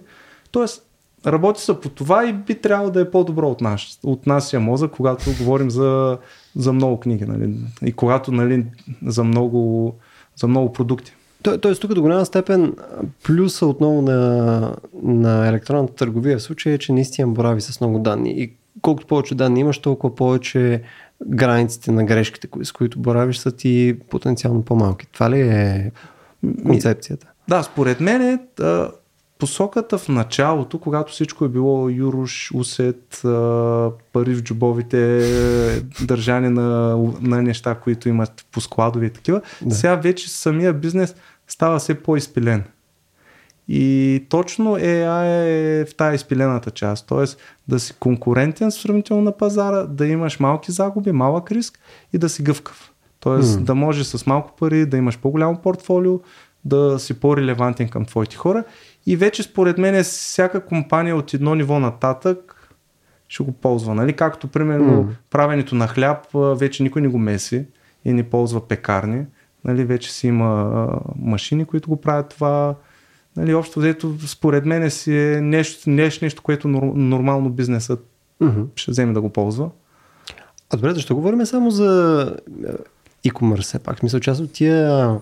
[0.51, 0.85] Тоест,
[1.25, 4.91] работи се по това и би трябвало да е по-добро от, наш, от нашия мозък,
[4.91, 6.17] когато говорим за,
[6.55, 7.55] за много книги нали?
[7.85, 8.65] и когато нали,
[9.05, 9.93] за, много,
[10.35, 11.13] за много продукти.
[11.43, 12.73] То, тоест тук до голяма степен
[13.23, 18.31] плюса отново на, на електронната търговия в случая е, че наистина борави с много данни
[18.31, 20.81] и колкото повече данни имаш, толкова повече
[21.27, 25.07] границите на грешките, с които боравиш, са ти потенциално по-малки.
[25.11, 25.91] Това ли е
[26.67, 27.27] концепцията?
[27.47, 28.39] Да, според мен е
[29.43, 33.19] посоката в началото, когато всичко е било юруш, усет,
[34.13, 35.19] пари в джобовите,
[36.01, 39.75] държане на, на неща, които имат по складове и такива, да.
[39.75, 41.15] сега вече самия бизнес
[41.47, 42.63] става все по-изпилен.
[43.67, 45.25] И точно AI
[45.81, 47.25] е в тази изпилената част, т.е.
[47.67, 51.79] да си конкурентен сравнително на пазара, да имаш малки загуби, малък риск
[52.13, 52.91] и да си гъвкав.
[53.19, 53.33] Т.е.
[53.33, 53.59] Mm.
[53.59, 56.19] да можеш с малко пари да имаш по-голямо портфолио,
[56.65, 58.63] да си по-релевантен към твоите хора
[59.05, 62.69] и вече според мен всяка компания от едно ниво нататък
[63.27, 63.95] ще го ползва.
[63.95, 64.13] Нали?
[64.13, 65.07] Както примерно mm.
[65.29, 67.65] правенето на хляб вече никой не го меси
[68.05, 69.25] и не ползва пекарни.
[69.65, 69.83] Нали?
[69.83, 70.87] Вече си има
[71.19, 72.75] машини, които го правят това.
[73.37, 73.53] Нали?
[73.53, 78.09] Общо взето според мен си е нещо, нещо, нещо което нормално бизнесът
[78.41, 78.65] mm-hmm.
[78.75, 79.69] ще вземе да го ползва.
[80.69, 82.35] А добре, защо говорим само за
[83.25, 84.03] e-commerce пак?
[84.03, 85.15] Мисля, част от тия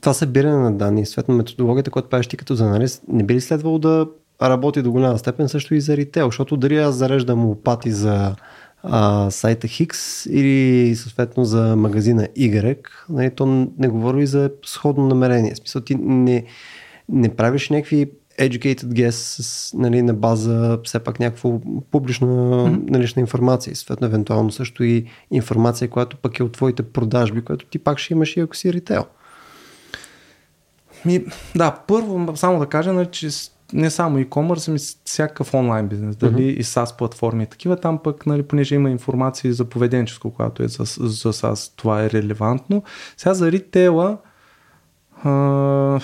[0.00, 3.40] това събиране на данни, съответно методологията, която правиш ти като за анализ, не би ли
[3.40, 4.06] следвало да
[4.42, 8.34] работи до голяма степен също и за ритейл, защото дали аз зареждам лопати за
[8.82, 13.46] а, сайта Хикс или съответно за магазина Y, нали, то
[13.78, 15.54] не говори и за сходно намерение.
[15.54, 16.44] В смисъл ти не,
[17.08, 21.50] не правиш някакви educated guess нали, на база все пак някаква
[21.90, 22.90] публична mm-hmm.
[22.90, 27.66] налична информация и съответно евентуално също и информация, която пък е от твоите продажби, която
[27.66, 29.04] ти пак ще имаш и ако си ритейл.
[31.06, 31.24] Ми,
[31.56, 33.28] да, първо само да кажа, нали, че
[33.72, 36.60] не само e-commerce, ами всякакъв онлайн бизнес, дали uh-huh.
[36.60, 40.68] и SaaS платформи и такива, там пък, нали, понеже има информация за поведенческо, когато е
[40.68, 42.82] за, за SaaS, това е релевантно.
[43.16, 44.18] Сега за ритейла,
[45.24, 46.00] а,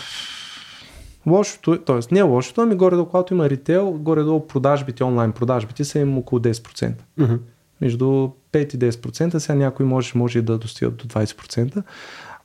[1.27, 2.15] лошото, т.е.
[2.15, 6.93] не лошото, ами горе-долу, когато има ритейл, горе-долу продажбите, онлайн продажбите са им около 10%.
[7.19, 7.39] Uh-huh.
[7.81, 8.05] Между
[8.53, 11.83] 5 и 10%, сега някой може, може и да достигат до 20%.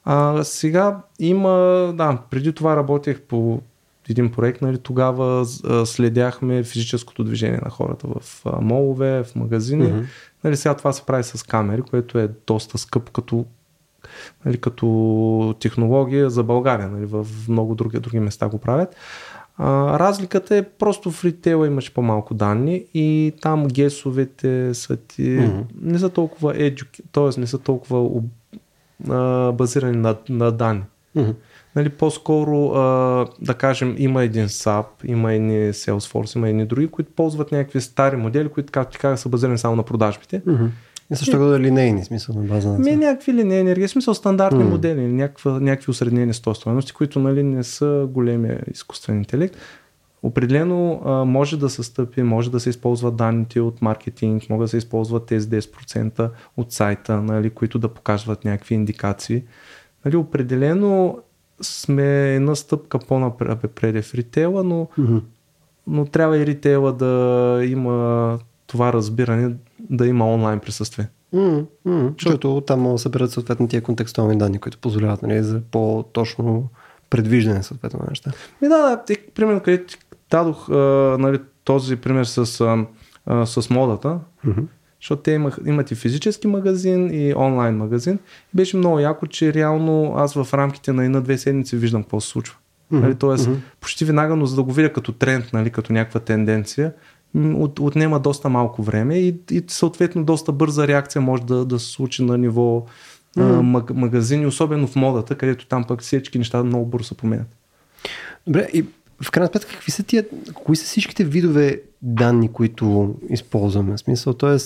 [0.06, 1.52] А, сега има,
[1.98, 3.62] да, преди това работех по
[4.10, 5.46] един проект, нали, тогава
[5.86, 9.86] следяхме физическото движение на хората в молове, в магазини.
[9.86, 10.06] Mm-hmm.
[10.44, 13.46] Нали, сега това се прави с камери, което е доста скъп като,
[14.46, 16.90] нали, като технология за България.
[16.90, 18.96] Нали, в много други, други места го правят.
[19.58, 25.64] А, разликата е просто в ритейла имаш по-малко данни и там гесовете са ти, mm-hmm.
[25.82, 27.40] не са толкова educ, т.е.
[27.40, 28.22] не са толкова
[29.10, 30.84] а, базирани на, на данни.
[31.18, 31.34] Mm-hmm.
[31.76, 37.12] Нали, по-скоро, а, да кажем, има един SAP, има едни Salesforce, има едни други, които
[37.12, 40.42] ползват някакви стари модели, които, както ти казах, са базирани само на продажбите.
[40.42, 40.70] Mm-hmm.
[41.12, 44.64] И също да е линейни, смисъл на база на Ми, някакви линейни енергии, смисъл стандартни
[44.64, 44.70] mm.
[44.70, 49.56] модели, някаква, някакви усреднени стоености, които нали, не са големия изкуствен интелект.
[50.26, 54.70] Определено а, може да се стъпи, може да се използват данните от маркетинг, могат да
[54.70, 59.44] се използват тези 10% от сайта, нали, които да покажат някакви индикации.
[60.06, 61.20] Нали, определено
[61.62, 65.22] сме една стъпка по-напред в ритейла, но, mm-hmm.
[65.88, 69.56] но трябва и ритейла да има това разбиране,
[69.90, 71.08] да има онлайн присъствие.
[71.34, 75.62] Mm, mm, защото там могат да съберат съответно тия контекстуални данни, които позволяват нали, за
[75.72, 76.70] по-точно
[77.10, 78.32] предвиждане съответно на неща.
[78.62, 79.98] И да, да, примерно, където
[80.36, 80.74] дадох а,
[81.20, 82.86] нали, този пример с, а,
[83.26, 84.66] а, с модата, mm-hmm.
[85.02, 88.20] защото те имах, имат и физически магазин и онлайн магазин.
[88.54, 92.28] И беше много яко, че реално аз в рамките на една-две седмици виждам какво се
[92.28, 92.56] случва.
[92.56, 93.00] Mm-hmm.
[93.00, 93.58] Нали, тоест, mm-hmm.
[93.82, 96.94] почти веднага, но за да го видя като тренд, нали, като някаква тенденция,
[97.36, 101.92] от, отнема доста малко време и, и съответно доста бърза реакция може да, да се
[101.92, 102.86] случи на ниво
[103.38, 103.62] mm.
[103.62, 107.48] маг, магазини, особено в модата, където там пък всички неща много бързо се поменят.
[108.48, 108.86] Добре, и
[109.24, 113.98] в крайна сметка, какви са тия, кои са всичките видове данни, които използваме?
[113.98, 114.58] В смисъл, т.е.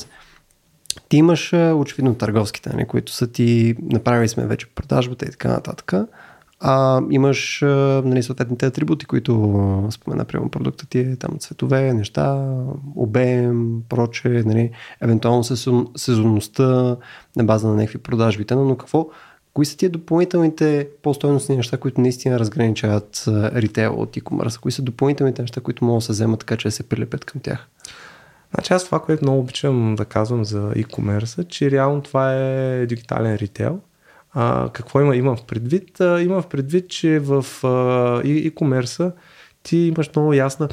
[1.10, 5.94] ти имаш очевидно търговските, не, които са ти, направили сме вече продажбата и така нататък.
[6.62, 7.62] А имаш
[8.06, 12.56] нали, съответните атрибути, които спомена, примерно продукта ти е там цветове, неща,
[12.96, 15.44] обем, проче, нали, евентуално
[15.96, 16.98] сезонността
[17.36, 19.08] на база на някакви продажбите, но какво,
[19.54, 24.60] кои са тия допълнителните по-стойностни неща, които наистина разграничават ритейл от e-commerce?
[24.60, 27.42] Кои са допълнителните неща, които могат да се вземат така, че да се прилепят към
[27.42, 27.68] тях?
[28.54, 33.36] Значи аз това, което много обичам да казвам за e-commerce, че реално това е дигитален
[33.36, 33.80] ритейл
[34.34, 35.16] а, какво има?
[35.16, 36.02] Имам в предвид?
[36.02, 37.68] А, имам в предвид, че в а,
[38.24, 39.12] e-commerce
[39.64, 40.70] ти имаш много ясна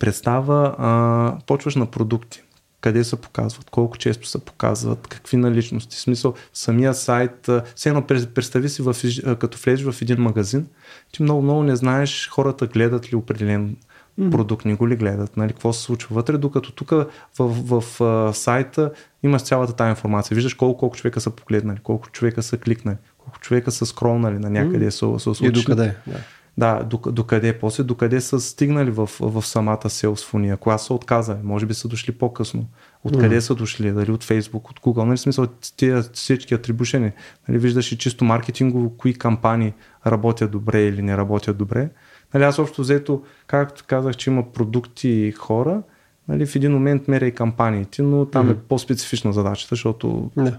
[0.00, 2.42] представа, а, почваш на продукти
[2.80, 5.96] къде се показват, колко често се показват, какви наличности.
[5.96, 8.96] В смисъл, самия сайт, все едно представи си, в,
[9.38, 10.66] като влезеш в един магазин,
[11.12, 13.76] ти много, много не знаеш хората гледат ли определен
[14.20, 14.30] mm.
[14.30, 17.06] продукт, не го ли гледат, нали, какво се случва вътре, докато тук в,
[17.38, 20.34] в, в, в сайта имаш цялата тази информация.
[20.34, 24.50] Виждаш колко, колко човека са погледнали, колко човека са кликнали, колко човека са скролнали на
[24.50, 25.18] някъде mm.
[25.18, 25.46] са, са.
[25.46, 25.94] И докъде.
[26.06, 26.18] Да.
[26.60, 31.74] Да, докъде, после докъде са стигнали в, в самата селсфония, кога са отказали, може би
[31.74, 32.66] са дошли по-късно,
[33.04, 33.40] откъде mm.
[33.40, 35.46] са дошли, дали от Facebook, от Google, нали смисъл
[35.76, 37.12] тия всички атрибушени,
[37.48, 39.74] нали, виждаш и чисто маркетингово, кои кампании
[40.06, 41.88] работят добре или не работят добре,
[42.34, 45.82] Нали, аз общо взето, както казах, че има продукти и хора,
[46.28, 48.52] нали, в един момент меря и кампаниите, но там mm-hmm.
[48.52, 50.56] е по-специфична задачата, защото yeah.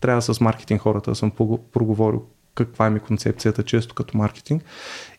[0.00, 1.30] трябва с маркетинг хората да съм
[1.72, 2.22] проговорил
[2.54, 4.64] каква е ми концепцията често като маркетинг.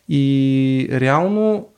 [0.08, 1.68] И реално,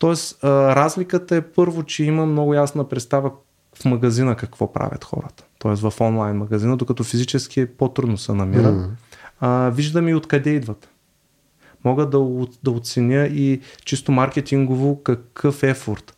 [0.00, 0.46] т.е.
[0.48, 3.30] разликата е първо, че има много ясна представа
[3.74, 5.44] в магазина какво правят хората.
[5.58, 5.74] Т.е.
[5.74, 8.72] в онлайн магазина, докато физически е по-трудно се намира.
[8.72, 8.88] Mm-hmm.
[9.40, 10.88] А, виждам и откъде идват
[11.84, 16.16] мога да, да оценя и чисто маркетингово какъв ефорт,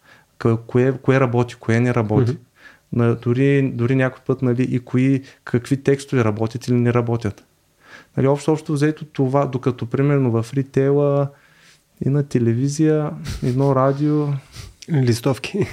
[0.66, 2.32] кое, кое работи, кое не работи.
[2.32, 2.38] Mm-hmm.
[2.92, 7.44] На, дори, дори някой път нали, и кои, какви текстове работят или не работят.
[8.16, 11.28] Нали, общо, общо взето това, докато примерно в ритейла
[12.06, 13.10] и на телевизия,
[13.42, 14.26] едно радио.
[14.92, 15.66] Листовки.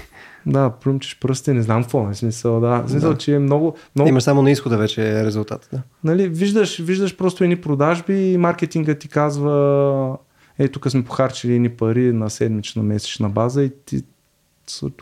[0.46, 2.04] Да, пръмчеш пръсти, не знам какво.
[2.04, 2.84] В смисъл, да.
[2.88, 3.18] Смисъл, да.
[3.18, 4.10] че е много, много...
[4.10, 5.70] Имаш само на изхода вече е резултат.
[5.74, 5.82] Да.
[6.04, 10.18] Нали, виждаш, виждаш просто едни продажби и маркетинга ти казва
[10.60, 14.04] ей, тук сме похарчили едни пари на седмична, месечна база и ти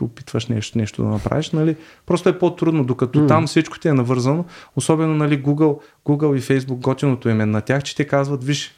[0.00, 1.50] опитваш нещо, нещо да направиш.
[1.50, 1.76] Нали?
[2.06, 3.28] Просто е по-трудно, докато mm.
[3.28, 4.44] там всичко ти е навързано.
[4.76, 8.74] Особено нали, Google, Google и Facebook, готиното им е на тях, че те казват, виж,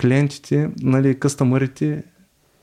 [0.00, 2.02] клиентите, нали, къстъмърите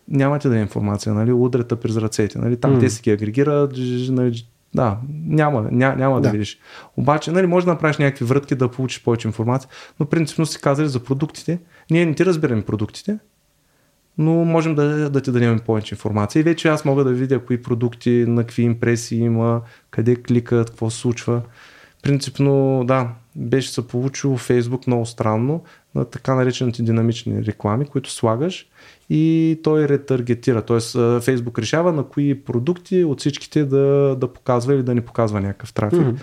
[0.08, 2.80] нямате да е информация, нали, удрята през ръцете, нали, там mm.
[2.80, 3.74] те си ги агрегират,
[4.10, 6.22] нали, да, няма, ня, няма да.
[6.22, 6.60] да видиш.
[6.98, 10.88] Обаче, нали, може да направиш някакви вратки да получиш повече информация, но принципно си казали
[10.88, 11.60] за продуктите.
[11.92, 13.18] Ние не ти разбираме продуктите,
[14.18, 16.40] но можем да, да ти дадем повече информация.
[16.40, 20.90] И вече аз мога да видя кои продукти, на какви импресии има, къде кликат, какво
[20.90, 21.42] се случва.
[22.04, 25.64] Принципно, да, беше се получило Фейсбук много странно
[25.96, 28.68] на така наречените динамични реклами, които слагаш
[29.10, 30.62] и той ретаргетира.
[30.62, 30.80] Т.е.
[31.22, 35.74] Фейсбук решава на кои продукти от всичките да, да показва или да не показва някакъв
[35.74, 36.00] трафик.
[36.00, 36.22] Mm-hmm.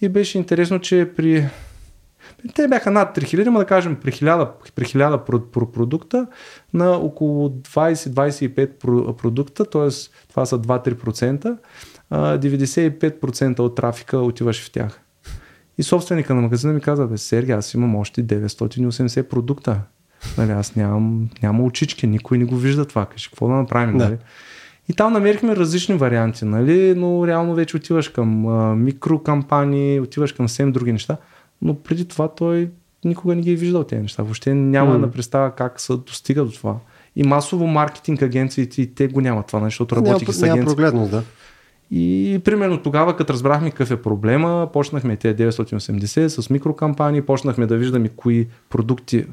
[0.00, 1.48] И беше интересно, че при
[2.54, 6.26] те бяха над 3000, но да кажем при 1000, при 1000 продукта
[6.74, 9.88] на около 20-25 продукта, т.е.
[10.28, 11.56] това са 2-3%,
[12.12, 15.00] 95% от трафика отиваше в тях.
[15.80, 19.80] И собственика на магазина ми каза, бе, Сергей, аз имам още 980 продукта.
[20.38, 23.06] Нали, аз нямам, нямам очички, никой не го вижда това.
[23.06, 23.98] Кажи, какво да направим?
[23.98, 24.04] Да.
[24.04, 24.16] Нали?
[24.88, 26.94] И там намерихме различни варианти, нали?
[26.94, 31.16] но реално вече отиваш към а, микрокампании, отиваш към съвсем други неща,
[31.62, 32.70] но преди това той
[33.04, 34.22] никога не ги е виждал тези неща.
[34.22, 35.00] Въобще няма mm.
[35.00, 36.76] да представя как се достига до това.
[37.16, 40.76] И масово маркетинг агенциите, те го нямат това, защото работиха с агенции.
[40.78, 41.22] Няма да.
[41.90, 47.76] И примерно тогава, като разбрахме какъв е проблема, почнахме тези 980 с микрокампании, почнахме да
[47.76, 49.26] виждаме кои продукти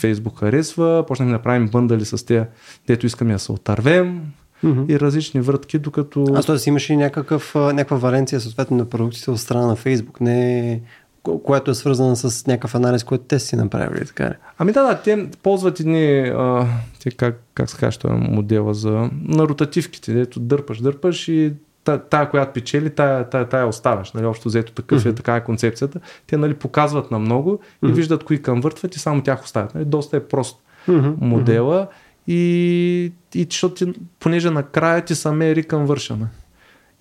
[0.00, 2.44] Facebook харесва, почнахме да правим бъндали с тези,
[2.86, 4.20] дето искаме да се отървем,
[4.64, 4.88] mm-hmm.
[4.88, 6.24] и различни вратки, докато...
[6.34, 6.56] А т.е.
[6.68, 10.80] имаш и някакъв, някаква валенция съответно на продуктите от страна на Facebook, не
[11.22, 14.34] което е свързано с някакъв анализ, който те си направили, така ли?
[14.58, 16.66] Ами да, да, те ползват едни, а,
[17.02, 21.52] те как, как се казва, модела за на ротативките, дето дърпаш, дърпаш и
[21.84, 24.12] тая, която печели, тая, тая, тая оставяш.
[24.12, 25.10] Нали, общо взето такъв mm-hmm.
[25.10, 26.00] е, така е концепцията.
[26.26, 27.92] Те нали, показват на много и mm-hmm.
[27.92, 29.74] виждат кои въртват и само тях оставят.
[29.74, 31.14] Нали, доста е прост mm-hmm.
[31.20, 31.86] модела
[32.26, 36.28] и, и защото понеже накрая ти са мери вършена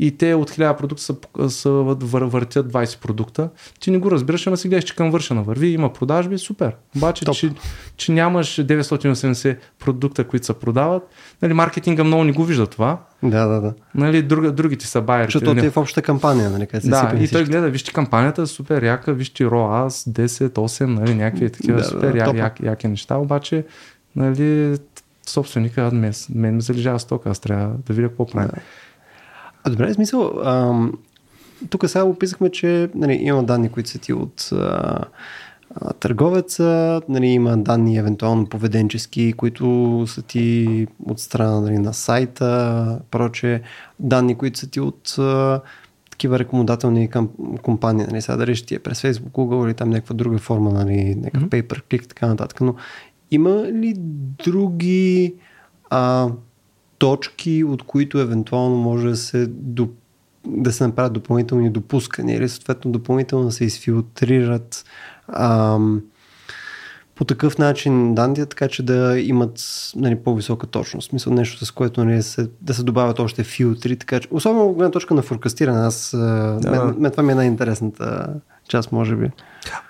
[0.01, 1.15] и те от 1000 продукта са,
[1.49, 3.49] са въртят 20 продукта.
[3.79, 6.75] Ти не го разбираш, ама си гледаш, че към вършена върви, има продажби, супер.
[6.97, 7.51] Обаче, че,
[7.97, 11.03] че, нямаш 980 продукта, които се продават,
[11.41, 12.97] нали, маркетинга много не го вижда това.
[13.23, 13.73] Да, да, да.
[13.95, 15.27] Нали, друг, другите са байери.
[15.31, 16.67] Защото ти е в общата кампания, нали?
[16.67, 21.49] Къде да, и той гледа, вижте кампанията, супер яка, вижте ROAS 10, 8, нали, някакви
[21.49, 23.65] такива да, супер да, я, я, яки неща, обаче,
[24.15, 24.77] нали,
[25.25, 28.49] собственика, мен, мен ме залежава стока, аз трябва да видя какво правим.
[28.55, 28.61] Да.
[29.63, 30.33] А, добре, смисъл.
[30.43, 30.93] Ам,
[31.69, 34.99] тук сега описахме, че нали, има данни, които са ти от а,
[35.75, 42.99] а, търговеца, нали, има данни евентуално поведенчески, които са ти от страна нали, на сайта,
[43.11, 43.61] проче,
[43.99, 45.61] данни, които са ти от а,
[46.11, 47.09] такива рекомодателни
[47.61, 50.71] компании, нали, сега дали ще ти е през Facebook, Google или там някаква друга форма,
[50.71, 51.63] нали, някакъв mm-hmm.
[51.63, 52.75] pay per click, така нататък, но
[53.31, 53.93] има ли
[54.43, 55.35] други
[55.89, 56.29] а,
[57.01, 59.89] точки, от които евентуално може да се, до,
[60.47, 64.85] да се направят допълнителни допускания или съответно допълнително да се изфилтрират
[65.27, 66.01] ам,
[67.15, 69.59] по такъв начин данните, така че да имат
[69.95, 71.13] нали, по-висока точност.
[71.13, 74.75] Мисля нещо, с което нали, се, да се добавят още филтри, така че, особено от
[74.75, 76.59] гледна точка на форкастиране, аз, да.
[76.71, 78.27] мен, мен, това ми е най-интересната
[78.71, 79.29] част, може би.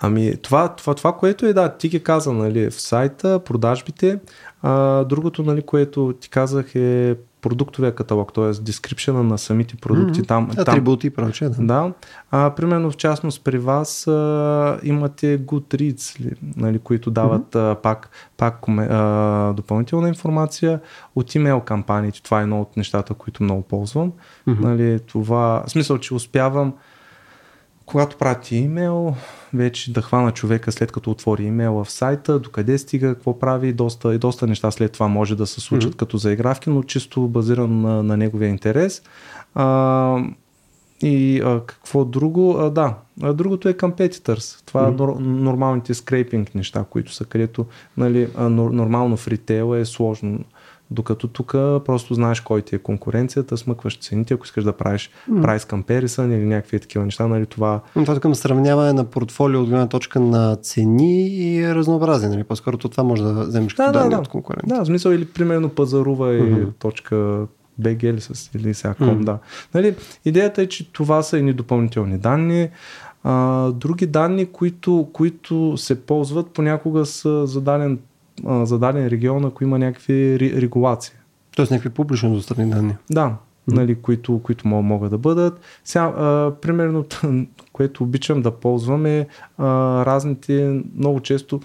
[0.02, 4.20] Ами, това, това, това, което е, да, ти ги каза, нали, в сайта, продажбите,
[4.62, 8.52] а, другото, нали, което ти казах е продуктовия каталог, т.е.
[8.52, 10.22] дескрипшена на самите продукти.
[10.22, 10.28] Mm-hmm.
[10.28, 11.50] Там, Атрибути и прочее.
[11.50, 11.63] Да.
[11.63, 11.94] да.
[12.32, 17.72] А, примерно в частност при вас а, имате Goodreads, нали, които дават mm-hmm.
[17.72, 20.80] а, пак, пак а, допълнителна информация
[21.15, 22.24] от имейл кампаниите.
[22.24, 24.12] Това е едно от нещата, които много ползвам.
[24.48, 24.60] Mm-hmm.
[24.60, 26.74] Нали, това, в смисъл, че успявам
[27.86, 29.15] когато прати имейл,
[29.54, 34.15] вече да хвана човека след като отвори имейла в сайта, докъде стига, какво прави, доста,
[34.15, 36.00] и доста неща след това може да се случат mm-hmm.
[36.00, 39.02] като заигравки, но чисто базиран на, на неговия интерес.
[39.56, 40.17] А,
[41.04, 42.56] и а, какво друго?
[42.60, 44.65] А, да, а, другото е competitors.
[44.65, 44.98] Това mm-hmm.
[44.98, 47.65] нор, нормалните скрейпинг неща, които са където
[47.98, 50.40] нали, а, нормално в ритейла е сложно
[50.92, 51.52] докато тук
[51.85, 55.42] просто знаеш кой ти е конкуренцията, смъкваш цените, ако искаш да правиш mm.
[55.42, 57.81] price comparison или някакви такива неща, нали това...
[57.94, 62.44] Това към сравняване на портфолио от гледна точка на цени и разнообразие, нали?
[62.44, 64.17] По-скоро това може да вземеш да, като да, да.
[64.17, 64.77] от конкуренция.
[64.77, 66.69] Да, в смисъл или примерно пазарува mm-hmm.
[66.69, 67.46] и точка
[67.81, 69.23] BG или, с, или сега mm.
[69.23, 69.37] да.
[69.73, 72.69] Нали, идеята е, че това са едни допълнителни данни.
[73.23, 78.00] А, други данни, които, които се ползват, понякога са зададен
[78.46, 81.13] а, за даден регион, ако има някакви регулации.
[81.56, 82.96] Тоест някакви публично достъпни данни.
[83.12, 83.73] Да, mm-hmm.
[83.73, 85.60] нали, които, които могат да бъдат.
[85.84, 87.06] Сега, а, примерно,
[87.73, 89.27] което обичам да ползвам е
[89.58, 89.65] а,
[90.06, 91.60] разните, много често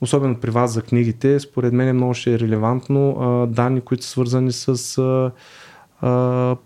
[0.00, 4.04] особено при вас за книгите, според мен е много ще е релевантно а, данни, които
[4.04, 5.30] са свързани с а,
[6.00, 6.56] а,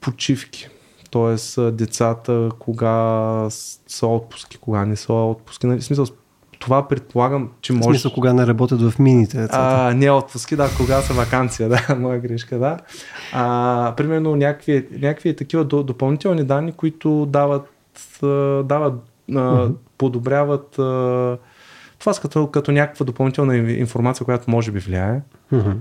[0.00, 0.68] почивки.
[1.10, 3.46] Тоест децата кога
[3.86, 5.66] са отпуски, кога не са отпуски.
[5.66, 6.06] Нали, в смисъл,
[6.64, 7.82] това предполагам, че може.
[7.82, 9.36] В смисъл, кога не работят в мините.
[9.36, 9.88] Децата.
[9.88, 12.78] А, не отпуски, да, кога са вакансия, да, моя грешка, да.
[13.32, 17.70] А, примерно някакви, някакви такива допълнителни данни, които дават,
[18.64, 18.94] дават
[19.30, 19.74] uh-huh.
[19.98, 20.70] подобряват
[21.98, 25.20] това като, като някаква допълнителна информация, която може би влияе.
[25.52, 25.74] Uh-huh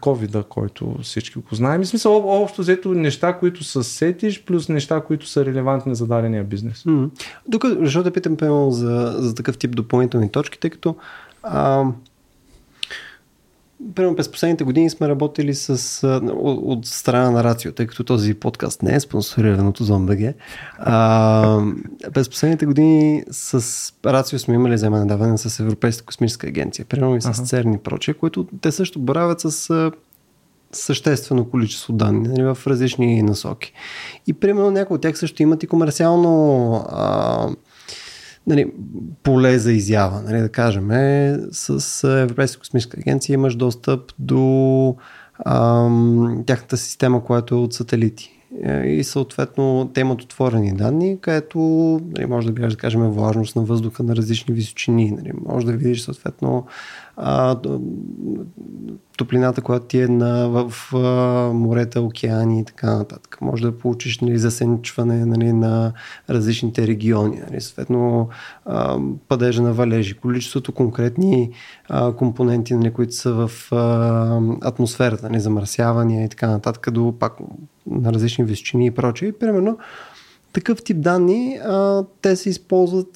[0.00, 1.82] ковида, който всички го знаем.
[1.82, 6.44] И смисъл, общо взето неща, които са сетиш, плюс неща, които са релевантни за дадения
[6.44, 6.82] бизнес.
[6.82, 7.10] Mm-hmm.
[7.48, 10.96] Докато, защо да питам, пълно за, за такъв тип допълнителни точки, тъй като
[11.42, 11.84] а,
[13.94, 18.34] Примерно през последните години сме работили с, от, от страна на Рацио, тъй като този
[18.34, 20.34] подкаст не е спонсориран от Озон.бг.
[20.78, 21.62] А,
[22.14, 27.20] през последните години с Рацио сме имали вземане даване с Европейската космическа агенция, примерно и
[27.20, 27.42] с ага.
[27.42, 29.90] ЦЕРН и прочее, които те също боравят с
[30.72, 33.72] съществено количество данни нали, в различни насоки.
[34.26, 37.48] И примерно някои от тях също имат и комерциално а,
[38.46, 38.72] нали,
[39.22, 40.22] поле за изява.
[40.22, 44.96] Нали, да кажем, е, с Европейска космическа агенция имаш достъп до
[45.46, 48.40] ам, тяхната система, която е от сателити.
[48.64, 51.58] Е, и съответно те имат отворени данни, където
[52.16, 55.10] нали, може да видиш, да кажем, влажност на въздуха на различни височини.
[55.10, 56.66] Нали, може да видиш съответно
[57.22, 57.56] а,
[59.16, 60.92] топлината, която ти е на, в, в
[61.54, 63.38] морета, океани и така нататък.
[63.40, 65.92] Може да получиш нали, засенчване нали, на
[66.30, 67.42] различните региони.
[67.50, 68.28] Нали, съответно
[68.64, 68.98] а,
[69.28, 71.50] падежа на валежи, количеството конкретни
[71.88, 77.32] а, компоненти, нали, които са в а, атмосферата, нали, замърсявания и така нататък, до пак
[77.86, 79.32] на различни височини и прочее.
[79.32, 79.78] Примерно
[80.52, 83.08] такъв тип данни а, те се използват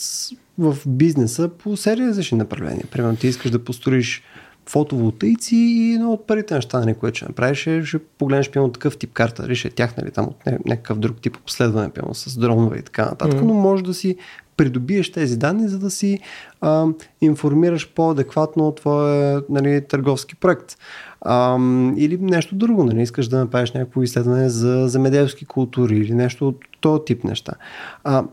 [0.58, 2.86] в бизнеса по серия различни направления.
[2.90, 4.22] Примерно ти искаш да построиш
[4.66, 8.96] фотоволтаици и едно от първите неща, нали, което ще направиш е, ще погледнеш пилно такъв
[8.96, 12.38] тип карта, дали ще е тях, нали, там от някакъв друг тип обследване, пилно с
[12.38, 13.44] дронове и така нататък, mm-hmm.
[13.44, 14.16] но може да си
[14.56, 16.18] придобиеш тези данни, за да си
[16.60, 16.86] а,
[17.20, 20.76] информираш по-адекватно твоя нали, търговски проект.
[21.20, 21.58] А,
[21.96, 26.56] или нещо друго, нали, искаш да направиш някакво изследване за земеделски култури или нещо от
[26.80, 27.52] този тип неща.
[28.04, 28.24] А,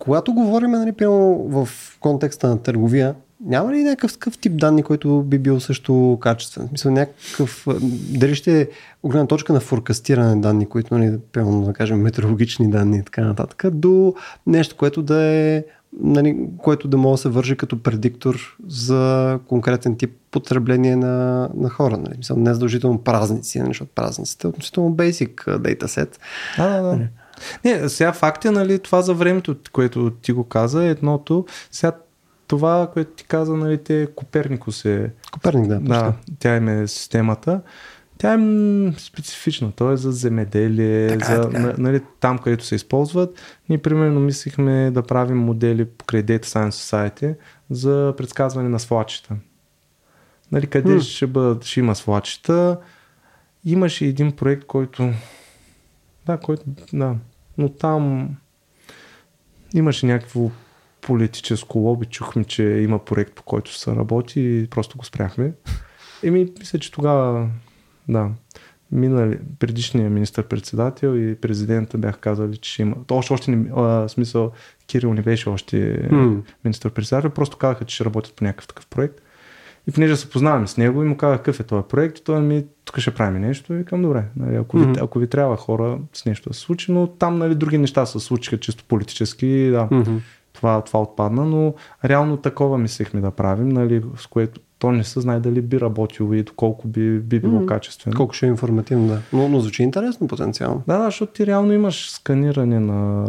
[0.00, 1.68] когато говорим нали, в
[2.00, 6.68] контекста на търговия, няма ли някакъв тип данни, който би бил също качествен?
[6.68, 7.66] Смисъл някакъв,
[8.10, 8.68] дали ще е
[9.02, 13.64] огромна точка на форкастиране данни, които, нали, пълно, да кажем, метеорологични данни и така нататък,
[13.72, 14.14] до
[14.46, 15.64] нещо, което да е
[16.00, 21.70] нали, което да може да се вържи като предиктор за конкретен тип потребление на, на
[21.70, 21.96] хора.
[21.96, 22.14] Нали?
[22.18, 23.70] Мисъл, не задължително празници, нали?
[23.70, 26.20] защото празниците е относително basic дейтасет.
[26.56, 27.08] Да, да, да.
[27.64, 31.92] Не, сега факт е, нали, това за времето, което ти го каза, едното, сега
[32.46, 35.10] това, което ти каза, нали, те Коперникус е...
[35.32, 35.80] Коперник, да.
[35.80, 37.60] Да, тя им е системата.
[38.18, 38.38] Тя е
[38.98, 41.74] специфична, то е за земеделие, така, за, така.
[41.78, 43.40] Нали, там където се използват.
[43.68, 47.36] Ние примерно мислихме да правим модели покрай Data Science Society
[47.70, 49.36] за предсказване на свлачета.
[50.52, 51.00] Нали, къде hmm.
[51.00, 52.78] ще, бъдат, ще има свлачета.
[53.64, 55.12] Имаше един проект, който...
[56.26, 56.62] Да, който...
[56.92, 57.14] Да.
[57.58, 58.28] Но там
[59.74, 60.50] имаше някакво
[61.00, 62.06] политическо лоби.
[62.06, 65.52] Чухме, че има проект, по който се работи и просто го спряхме.
[66.22, 67.48] Еми, мисля, че тогава,
[68.08, 68.30] да,
[68.92, 72.96] минали, предишния министър-председател и президента бяха казали, че ще има.
[73.10, 74.52] Още, още не, а, смисъл,
[74.86, 75.76] Кирил не беше още
[76.08, 76.42] mm.
[76.64, 79.20] министър-председател, просто казаха, че ще работят по някакъв такъв проект.
[79.88, 82.40] И понеже се познаваме с него и му казах какъв е този проект, и той
[82.40, 84.24] ми тук ще правим нещо и към добре.
[84.36, 84.94] Нали, ако, mm-hmm.
[84.94, 88.06] ви, ако ви трябва хора с нещо да се случи, но там нали, други неща
[88.06, 89.88] се случиха чисто политически, да.
[89.88, 90.18] Mm-hmm
[90.52, 91.74] това, това отпадна, но
[92.04, 96.34] реално такова мислехме да правим, нали, с което то не се знае дали би работило
[96.34, 97.66] и доколко би, би било mm-hmm.
[97.66, 98.16] качествено.
[98.16, 99.18] Колко ще е информативно, да.
[99.32, 100.82] Но, но звучи интересно потенциално.
[100.86, 103.26] Да, да, защото ти реално имаш сканиране на,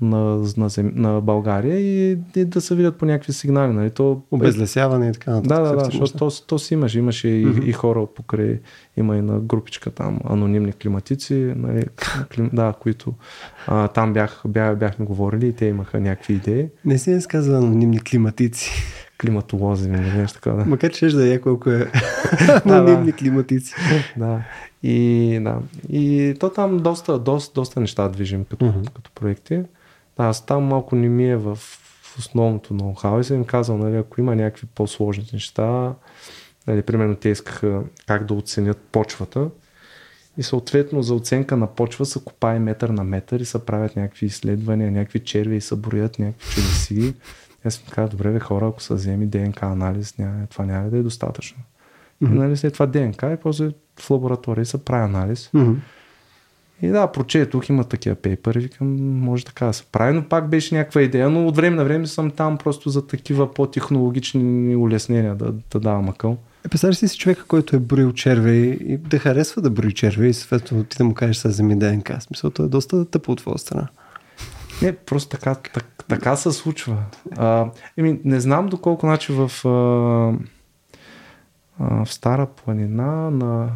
[0.00, 3.72] на, на, зем, на България и, и да се видят по някакви сигнали.
[3.72, 3.90] Нали?
[3.90, 5.48] То, Обезлесяване и така нататък.
[5.48, 6.94] Да, да, да, защото то, то си имаш.
[6.94, 7.64] Имаше mm-hmm.
[7.64, 8.60] и, и хора покрай,
[8.96, 11.84] има и на групичка там анонимни климатици, нали,
[12.34, 13.14] клим, да, които
[13.66, 16.68] а, там бях, бях, бяхме говорили и те имаха някакви идеи.
[16.84, 18.70] Не си не сказва анонимни климатици
[19.20, 20.64] климатолози или нещо такова.
[20.64, 20.70] Да.
[20.70, 21.90] Макар че ще да е колко е
[22.64, 23.74] анонимни климатици.
[24.16, 24.42] да.
[24.82, 25.58] И, да.
[25.88, 28.92] и то там доста, доста, доста неща движим като, uh-huh.
[28.94, 29.60] като проекти.
[30.18, 31.58] Аз там малко не ми е в,
[32.18, 35.94] основното ноу-хау и съм им казал, нали, ако има някакви по-сложни неща,
[36.66, 39.50] нали, примерно те искаха как да оценят почвата,
[40.38, 44.26] и съответно за оценка на почва се копае метър на метър и се правят някакви
[44.26, 47.14] изследвания, някакви черви и се броят някакви чудеси
[47.64, 50.98] Аз си казах, добре, бе, хора, ако са вземи ДНК анализ, няма, това няма да
[50.98, 51.62] е достатъчно.
[52.22, 52.34] Mm-hmm.
[52.34, 55.50] И, нали, след това ДНК и после в лаборатория се прави анализ.
[55.54, 55.76] Mm-hmm.
[56.82, 60.74] И да, прочетох, има такива пейпери, викам, може така да се прави, но пак беше
[60.74, 65.52] някаква идея, но от време на време съм там просто за такива по-технологични улеснения да,
[65.70, 66.38] да давам акъл.
[66.66, 70.34] Е, представяш си човека, който е броил червей и да харесва да брои червей и
[70.34, 72.20] съответно ти да му кажеш с вземи ДНК.
[72.20, 73.88] Смисъл, е доста тъпо от твоя страна.
[74.82, 76.96] Не, просто така, так, така се случва.
[77.36, 79.68] А, еми, не знам доколко значи в, а,
[81.78, 83.68] а, в Стара планина на...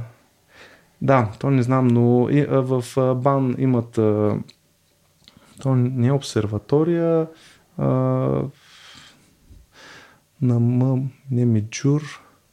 [1.03, 3.99] Да, то не знам, но и, а, в а, БАН имат...
[3.99, 4.39] А,
[5.63, 7.27] то не е обсерватория,
[7.79, 7.87] а,
[10.43, 12.03] на М, не Миджур,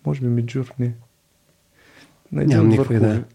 [0.05, 0.95] може би Миджур, не.
[2.31, 3.25] На Нямам никаква идея.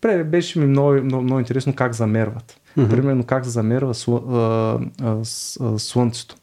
[0.00, 2.60] Пре, беше ми много, много, много интересно как замерват.
[2.76, 2.90] Mm-hmm.
[2.90, 5.20] Примерно как замерва слъ, а, а,
[5.60, 6.36] а, слънцето.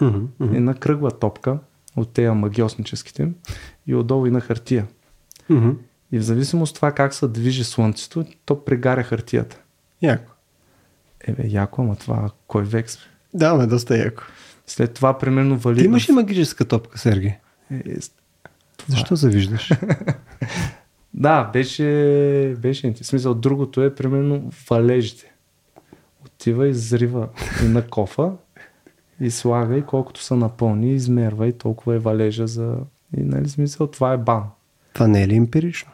[0.00, 0.56] Mm-hmm.
[0.56, 1.58] Една кръгла топка
[1.96, 3.32] от тези магиосническите
[3.86, 4.86] и отдолу и на хартия.
[5.50, 5.76] Mm-hmm.
[6.12, 9.60] И в зависимост от това как се движи слънцето, то прегаря хартията.
[10.02, 10.32] Яко.
[11.20, 13.02] Ебе, яко, ама това кой век сме?
[13.34, 14.22] Да, ме доста яко.
[14.66, 15.78] След това, примерно, вали...
[15.78, 17.34] Ти имаш ли магическа топка, Сергей?
[17.70, 17.96] Е, е,
[18.88, 19.70] Защо завиждаш?
[21.14, 21.84] да, беше,
[22.58, 23.34] беше в смисъл.
[23.34, 25.32] Другото е, примерно, валежите.
[26.26, 27.28] Отива и зрива
[27.64, 28.32] и на кофа
[29.20, 32.76] и слага и колкото са напълни, измерва и толкова е валежа за...
[33.16, 34.44] И, нали, смисъл, това е бан.
[34.92, 35.90] Това не е ли емпирично?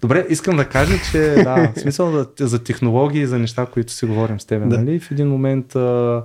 [0.00, 4.06] Добре, искам да кажа, че да, в смисъл да, за технологии за неща, които си
[4.06, 4.78] говорим с теб, да.
[4.78, 5.00] нали?
[5.00, 6.22] В един момент а,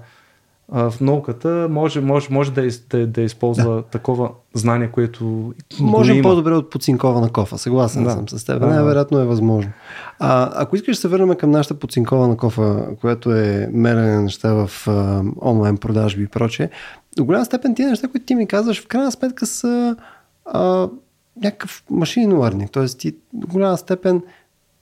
[0.72, 3.82] в науката може, може, може да, да, да използва да.
[3.82, 5.54] такова знание, което.
[5.80, 7.58] Може по-добре от подцинкована кофа.
[7.58, 8.12] Съгласен да.
[8.12, 8.60] съм с теб.
[8.60, 8.68] Да.
[8.68, 9.72] Най-вероятно е възможно.
[10.20, 14.54] А, ако искаш да се върнем към нашата подцинкована кофа, която е мерене на неща
[14.54, 16.70] в а, онлайн продажби и прочее,
[17.18, 19.96] до голяма степен тия неща, които ти ми казваш, в крайна сметка са
[20.46, 20.88] а,
[21.42, 22.72] някакъв машинен learning.
[22.72, 24.22] Тоест ти до голяма степен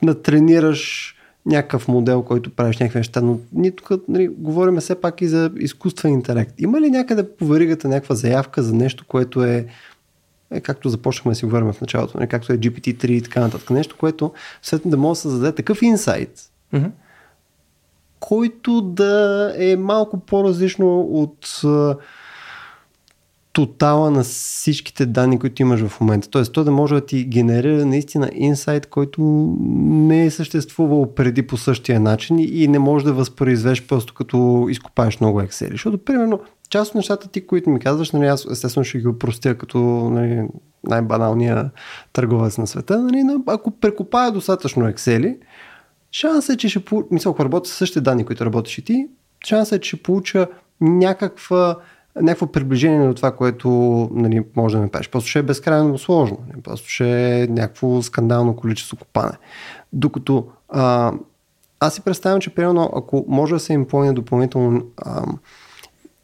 [0.01, 1.13] натренираш
[1.45, 5.51] някакъв модел, който правиш някакви неща, но ние тук нали, говорим все пак и за
[5.59, 6.53] изкуствен интелект.
[6.57, 9.65] Има ли някъде по веригата някаква заявка за нещо, което е,
[10.51, 13.69] е както започнахме да си говорим в началото, нали, както е GPT-3 и така нататък,
[13.69, 16.41] нещо, което след да може да създаде такъв инсайт,
[16.73, 16.91] mm-hmm.
[18.19, 21.61] който да е малко по-различно от
[23.57, 26.29] тотала на всичките данни, които имаш в момента.
[26.29, 29.21] Тоест, то да може да ти генерира наистина инсайт, който
[29.81, 35.19] не е съществувал преди по същия начин и не може да възпроизвеш просто като изкопаеш
[35.19, 35.71] много Excel.
[35.71, 36.39] Защото, примерно,
[36.69, 39.79] част от нещата ти, които ми казваш, нали, аз естествено ще ги опростя като
[40.09, 40.47] нали,
[40.83, 41.69] най-баналния
[42.13, 43.01] търговец на света.
[43.01, 45.37] Нали, ако прекопая достатъчно Excel,
[46.11, 49.07] шансът е, че ще получа, мисля, ако работя с същите данни, които работиш и ти,
[49.45, 50.47] шансът е, че ще получа
[50.81, 51.75] някаква
[52.21, 53.69] някакво приближение до това, което
[54.13, 55.09] нали, може да направиш.
[55.09, 56.37] Просто ще е безкрайно сложно.
[56.49, 59.37] Нали, просто ще е някакво скандално количество копане.
[59.93, 61.13] Докато а,
[61.79, 65.25] аз си представям, че примерно ако може да се им плъне допълнително а,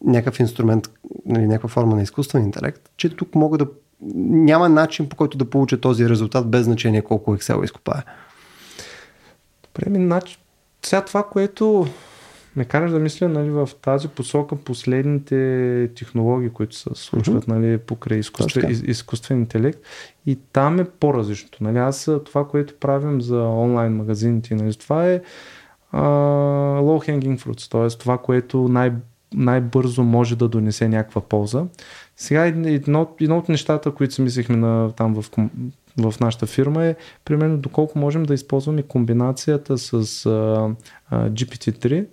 [0.04, 0.90] някакъв инструмент,
[1.26, 3.68] нали, някаква форма на изкуствен интелект, че тук мога да
[4.16, 8.04] няма начин по който да получа този резултат без значение колко Excel изкопае.
[9.64, 10.38] Добре, ми, начин.
[10.86, 11.88] Сега това, което
[12.56, 17.60] ме караш да мисля нали, в тази посока последните технологии, които се случват mm-hmm.
[17.60, 19.80] нали, покрай изкуствен, из, изкуствен интелект
[20.26, 21.64] и там е по-различното.
[21.64, 21.78] Нали.
[21.78, 25.22] Аз това, което правим за онлайн магазините, нали, това е
[25.94, 26.00] uh,
[26.80, 28.00] low hanging fruits, т.е.
[28.00, 28.94] това, което най-
[29.34, 31.66] най-бързо може да донесе някаква полза.
[32.18, 35.26] Сега едно, едно от нещата, които си мислихме на, там в,
[35.98, 36.96] в нашата фирма е
[37.26, 40.76] примерно доколко можем да използваме комбинацията с uh,
[41.12, 42.06] uh, GPT-3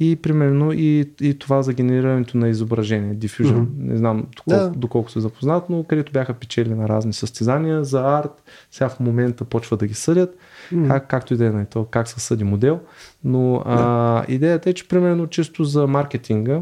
[0.00, 3.44] и примерно и, и това за генерирането на изображение, Diffusion.
[3.44, 3.68] Mm-hmm.
[3.78, 4.70] Не знам доколко, да.
[4.70, 9.44] доколко се запознат, но където бяха печели на разни състезания за арт, сега в момента
[9.44, 10.36] почва да ги съдят,
[10.72, 10.88] mm-hmm.
[10.88, 12.80] как, както и да е на то, как се съди модел.
[13.24, 16.60] Но а, идеята е, че примерно чисто за маркетинга,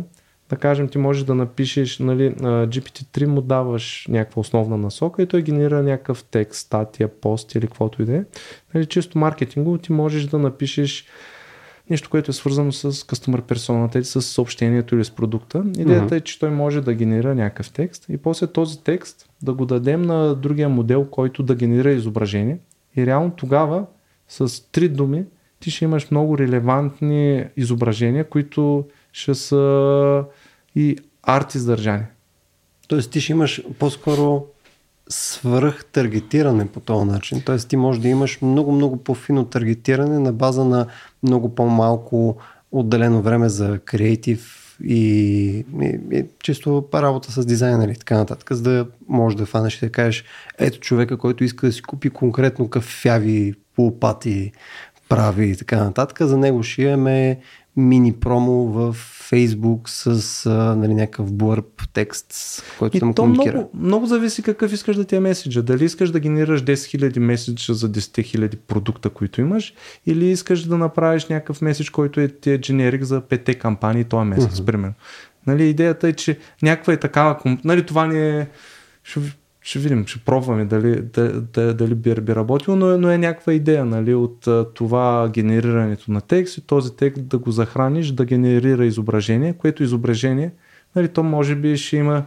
[0.51, 5.43] да кажем, ти можеш да напишеш, нали, GPT-3 му даваш някаква основна насока и той
[5.43, 8.25] генерира някакъв текст, статия, пост или каквото и да е.
[8.75, 11.07] Нали, чисто маркетингово ти можеш да напишеш
[11.91, 15.65] нещо, което е свързано с customer persona, с съобщението или с продукта.
[15.79, 16.19] Идеята mm-hmm.
[16.19, 20.03] е, че той може да генерира някакъв текст и после този текст да го дадем
[20.03, 22.59] на другия модел, който да генерира изображение.
[22.97, 23.87] И реално тогава
[24.29, 25.25] с три думи
[25.61, 30.25] ти ще имаш много релевантни изображения, които ще са
[30.77, 32.05] и арт издържани.
[32.89, 34.47] Тоест ти ще имаш по-скоро
[35.09, 37.43] свръх таргетиране по този начин.
[37.47, 37.57] Т.е.
[37.57, 40.87] ти може да имаш много-много по-фино таргетиране на база на
[41.23, 42.37] много по-малко
[42.73, 45.05] отделено време за креатив и,
[45.83, 49.87] и, и чисто работа с дизайнери и така нататък, за да можеш да фанеш и
[49.87, 50.25] да кажеш,
[50.59, 54.53] ето човека, който иска да си купи конкретно кафяви, лопати,
[55.09, 57.41] прави и така нататък, за него имаме
[57.77, 58.93] мини промо в
[59.29, 63.53] Фейсбук с а, нали, някакъв блърб текст, който и да му комуникира.
[63.53, 65.63] Много, много зависи какъв искаш да ти е меседжа.
[65.63, 67.99] Дали искаш да генерираш 10 000 меседжа за 10
[68.39, 69.75] 000 продукта, които имаш,
[70.07, 74.29] или искаш да направиш някакъв меседж, който е, ти е дженерик за 5 кампании този
[74.29, 74.65] месец, uh-huh.
[74.65, 74.95] примерно.
[75.47, 77.59] Нали, идеята е, че някаква е такава...
[77.65, 78.49] Нали, това ни е...
[79.03, 79.21] Ще,
[79.65, 83.85] ще видим, ще пробваме дали, дали, дали би, би работило, но, но е някаква идея
[83.85, 89.53] нали, от това генерирането на текст и този текст да го захраниш, да генерира изображение,
[89.53, 90.53] което изображение,
[90.97, 92.25] нали, то може би ще има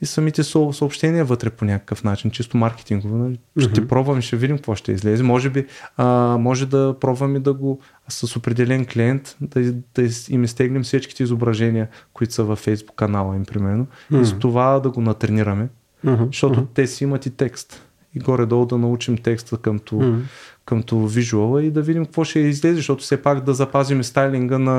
[0.00, 3.16] и самите съобщения вътре по някакъв начин, чисто маркетингово.
[3.16, 3.38] Нали?
[3.58, 3.70] Mm-hmm.
[3.70, 5.22] Ще пробваме, ще видим какво ще излезе.
[5.22, 5.66] Може би
[5.96, 11.88] а, може да пробваме да го с определен клиент да, да им изтегнем всичките изображения,
[12.12, 14.22] които са във Facebook канала им, примерно, mm-hmm.
[14.22, 15.68] и с това да го натренираме
[16.06, 16.26] mm-hmm.
[16.26, 16.74] защото mm-hmm.
[16.74, 17.88] те си имат и текст.
[18.14, 20.20] И горе-долу да научим текста къмто, mm-hmm.
[20.64, 24.72] къмто визуала и да видим какво ще излезе, защото все пак да запазим стайлинга на,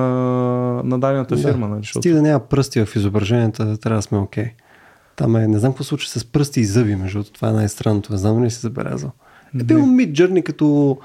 [0.84, 1.68] на дадената фирма.
[1.68, 2.02] Нали, защото...
[2.02, 4.44] Стига да няма пръсти в изображенията, трябва да сме окей.
[4.44, 4.52] Okay.
[5.16, 8.12] Там е, не знам какво случва с пръсти и зъби, между това е най-странното.
[8.12, 9.12] Не знам ли си забелязал.
[9.60, 10.98] Е бил Mid Journey като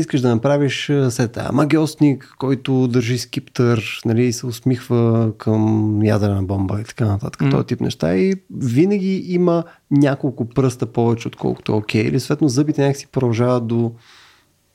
[0.00, 6.84] искаш да направиш сета магиосник, който държи скиптър, нали, се усмихва към ядрена бомба и
[6.84, 7.50] така нататък, mm.
[7.50, 12.08] този тип неща и винаги има няколко пръста повече, отколкото е окей, okay.
[12.08, 13.92] или съответно зъбите някакси продължават до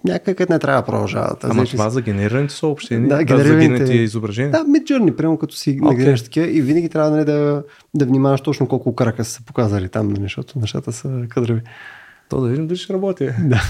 [0.05, 1.43] някъде къде не трябва да продължават.
[1.43, 3.85] Ама това за генерираните съобщения, да, генерираните...
[3.85, 4.51] за изображения?
[4.51, 5.81] Да, Midjourney, прямо като си okay.
[5.81, 7.63] нагреш такива и винаги трябва нали, да,
[7.93, 11.61] да внимаваш точно колко крака са показали там, нали, защото нещата са кадрови.
[12.31, 13.29] То да видим дали ще работи.
[13.43, 13.61] Да.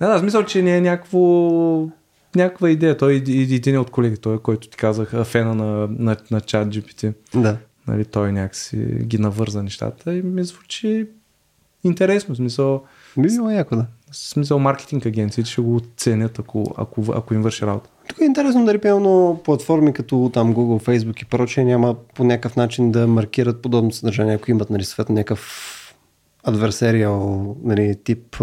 [0.00, 1.88] Да, да, смисъл, че не е някакво
[2.36, 2.96] някаква идея.
[2.96, 7.12] Той е един от колеги, той, който ти казах, фена на, на, на чат GPT.
[7.34, 7.56] Да.
[7.88, 11.06] Нали, той някакси ги навърза нещата и ми звучи
[11.84, 12.36] интересно.
[12.36, 12.82] Смисъл,
[13.18, 13.86] би било яко, да.
[14.12, 17.90] Смисъл маркетинг агенциите ще го ценят, ако, ако, ако им върши работа.
[18.08, 22.56] Тук е интересно дали пълно платформи като там Google, Facebook и прочее няма по някакъв
[22.56, 25.76] начин да маркират подобно съдържание, ако имат нали, съответно някакъв
[26.42, 28.40] адверсариал нали, тип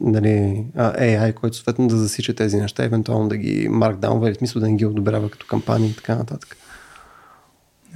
[0.00, 4.60] нали, AI, който съответно да засича тези неща, евентуално да ги маркдаунва или в смисъл
[4.60, 6.56] да не ги одобрява като кампании и така нататък.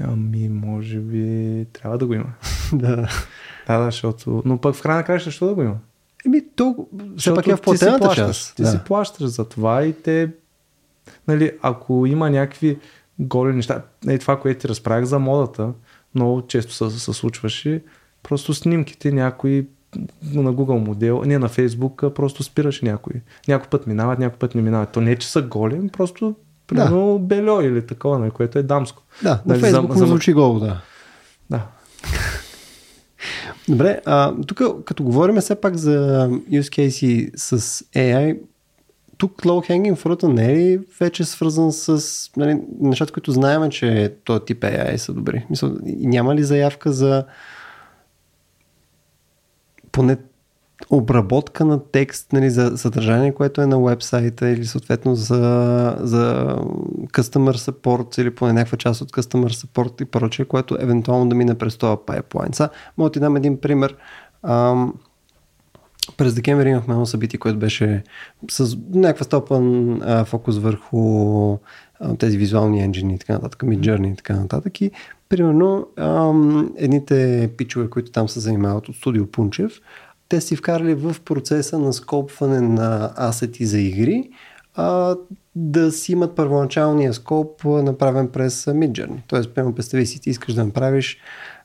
[0.00, 2.32] Ами, може би трябва да го има.
[2.72, 3.08] да.
[3.66, 4.42] Да, да, защото...
[4.44, 5.76] Но пък в крайна на краща, защо да го има?
[6.26, 6.86] Еми, то
[7.16, 8.56] все пак е в платената част.
[8.56, 8.70] Ти да.
[8.70, 10.30] си плащаш за това и те...
[11.28, 12.78] Нали, ако има някакви
[13.18, 15.72] голи неща, е това, което ти разправях за модата,
[16.14, 17.82] много често се, се случваше,
[18.28, 19.66] Просто снимките някои
[20.32, 23.12] на Google модел, не на Facebook, просто спираш някой.
[23.48, 24.92] Някой път минават, някой път не минават.
[24.92, 26.34] То не е, че са голи, просто
[26.66, 27.18] примерно да.
[27.18, 29.02] бельо или такова, на което е дамско.
[29.22, 30.06] Да, на нали, Facebook за, за...
[30.06, 30.80] звучи голо, да.
[31.50, 31.66] Да.
[33.68, 38.38] Добре, а, тук като говорим все пак за use case с AI,
[39.18, 42.00] тук low hanging fruit не е ли вече свързан с
[42.36, 45.46] нали, нещата, които знаем, че този тип AI са добри?
[45.50, 47.24] Мисля, няма ли заявка за
[49.94, 50.16] поне
[50.90, 56.56] обработка на текст нали, за съдържание, което е на вебсайта или съответно за, за
[57.12, 61.58] customer support или поне някаква част от customer support и прочее, което евентуално да мине
[61.58, 62.52] през този пайплайн.
[62.52, 62.68] Сега,
[62.98, 63.96] мога ти дам един пример.
[64.42, 64.94] Ам,
[66.16, 68.02] през декември имахме едно събитие, което беше
[68.50, 71.52] с някаква стопан а, фокус върху
[72.00, 74.80] а, тези визуални енджини и така нататък, Midjourney и така нататък.
[74.80, 74.90] И
[75.36, 79.80] примерно ам, едните пичове, които там се занимават от студио Пунчев,
[80.28, 84.30] те си вкарали в процеса на скопване на асети за игри,
[84.74, 85.16] а,
[85.54, 89.18] да си имат първоначалния скоп направен през Midjourney.
[89.26, 91.18] Тоест, прямо представи си, ти искаш да направиш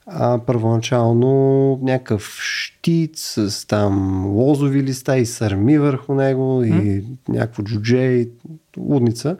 [0.05, 6.83] а, първоначално някакъв щит с там лозови листа и сърми върху него mm.
[6.83, 8.29] и някакво джудже и
[8.77, 9.37] лудница.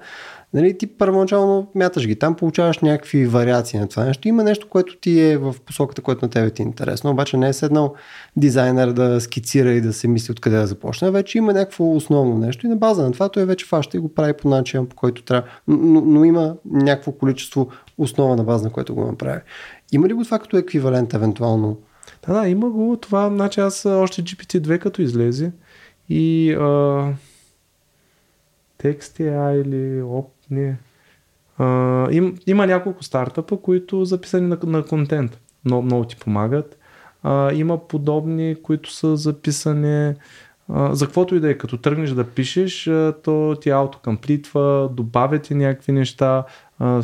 [0.53, 4.27] Нали, ти първоначално мяташ ги, там получаваш някакви вариации на това нещо.
[4.27, 7.49] Има нещо, което ти е в посоката, което на тебе ти е интересно, обаче не
[7.49, 7.95] е седнал
[8.37, 11.11] дизайнер да скицира и да се мисли откъде да започне.
[11.11, 14.13] Вече има някакво основно нещо и на база на това той вече фаща и го
[14.13, 15.49] прави по начин, по който трябва.
[15.67, 19.39] Но, но има някакво количество основа на база, на което го направи.
[19.91, 21.77] Има ли го това като еквивалент евентуално?
[22.27, 22.97] Да, да, има го.
[23.01, 25.51] Това, значи аз още GPT-2 като излезе
[26.09, 27.13] и а,
[28.79, 30.03] текст AI или
[30.51, 30.77] не.
[31.57, 35.39] А, им, има няколко стартъпа, които записани на, на контент.
[35.65, 36.77] Много, много ти помагат.
[37.23, 40.13] А, има подобни, които са записани
[40.69, 41.57] а, за каквото и да е.
[41.57, 46.43] Като тръгнеш да пишеш, а, то ти аутокомплитва, добавя ти някакви неща.
[46.79, 47.03] А,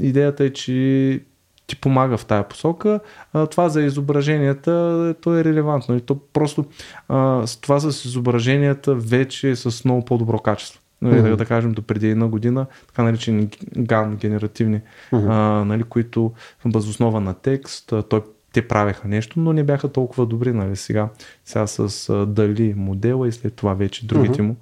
[0.00, 1.20] идеята е, че
[1.66, 3.00] ти помага в тая посока.
[3.32, 5.96] А, това за изображенията, то е релевантно.
[5.96, 6.64] И то просто
[7.08, 10.80] а, това с изображенията вече е с много по-добро качество.
[11.04, 11.30] Нали, mm-hmm.
[11.30, 14.80] да, да кажем до преди една година, така наречени GAN, генеративни,
[15.12, 15.26] mm-hmm.
[15.30, 16.32] а, нали, които
[16.64, 21.08] възоснова на текст, той те правеха нещо, но не бяха толкова добри, нали, сега,
[21.44, 24.46] сега с а, дали модела и след това вече другите mm-hmm.
[24.46, 24.56] му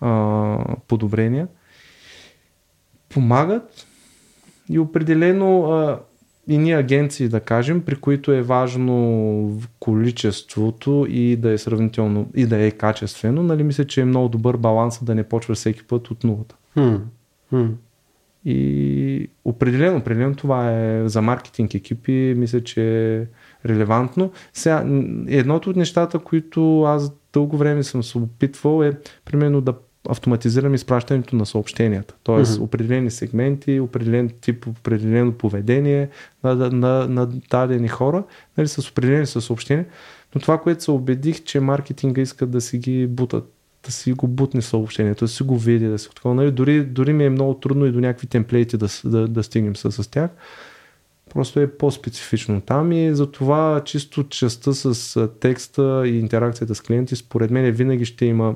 [0.00, 1.48] а, подобрения.
[3.08, 3.86] Помагат
[4.68, 6.00] и определено а,
[6.48, 12.46] и ние агенции, да кажем, при които е важно количеството и да е сравнително и
[12.46, 16.10] да е качествено, нали, мисля, че е много добър баланс да не почва всеки път
[16.10, 16.56] от нулата.
[16.76, 17.00] Hmm.
[17.52, 17.70] Hmm.
[18.44, 23.26] И определено, определено това е за маркетинг екипи, мисля, че е
[23.68, 24.30] релевантно.
[24.52, 24.84] Сега,
[25.26, 28.92] едното от нещата, които аз дълго време съм се опитвал е,
[29.24, 29.74] примерно да
[30.08, 32.14] автоматизираме изпращането на съобщенията.
[32.22, 32.62] Тоест mm-hmm.
[32.62, 36.08] определени сегменти, определен тип, определено поведение
[36.44, 38.24] на, на, на дадени хора,
[38.58, 39.86] нали, с определени съобщения.
[40.34, 43.52] Но това, което се убедих, че маркетинга иска да си ги бутат
[43.84, 46.34] да си го бутне съобщението, да си го види, да си такова.
[46.34, 49.76] Нали, дори, дори ми е много трудно и до някакви темплейти да, да, да стигнем
[49.76, 50.30] с, с тях.
[51.34, 57.50] Просто е по-специфично там и затова чисто частта с текста и интеракцията с клиенти, според
[57.50, 58.54] мен винаги ще има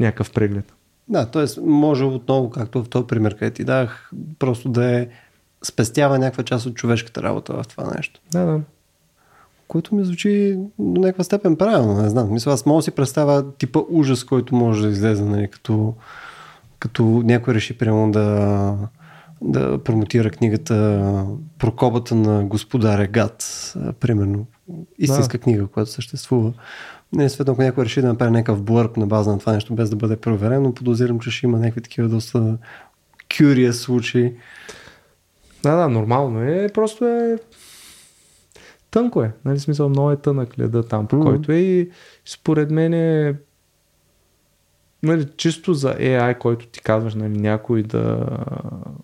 [0.00, 0.72] някакъв преглед.
[1.08, 1.60] Да, т.е.
[1.60, 5.08] може отново, както в този пример, където ти дах, просто да е
[5.64, 8.20] спестява някаква част от човешката работа в това нещо.
[8.32, 8.60] Да, да.
[9.68, 12.32] Което ми звучи до някаква степен правилно, не знам.
[12.32, 15.94] Мисля, аз мога да си представя типа ужас, който може да излезе, нали, като,
[16.78, 18.76] като някой реши прямо да,
[19.40, 21.26] да промотира книгата
[21.58, 24.46] Прокобата на господаря Гад, примерно.
[24.98, 25.42] Истинска да.
[25.42, 26.52] книга, която съществува.
[27.12, 29.90] Не, съответно, ако някой реши да направи някакъв блърп на база на това нещо, без
[29.90, 32.58] да бъде проверено, подозирам, че ще има някакви такива доста
[33.28, 34.34] curious случаи.
[35.62, 36.68] Да, да, нормално е.
[36.74, 37.38] Просто е
[38.90, 39.32] тънко е.
[39.44, 41.24] Нали, смисъл, много е тънък леда там, по mm-hmm.
[41.24, 41.90] който е и
[42.24, 43.34] според мен е
[45.02, 48.26] нали, чисто за AI, който ти казваш, нали, някой да,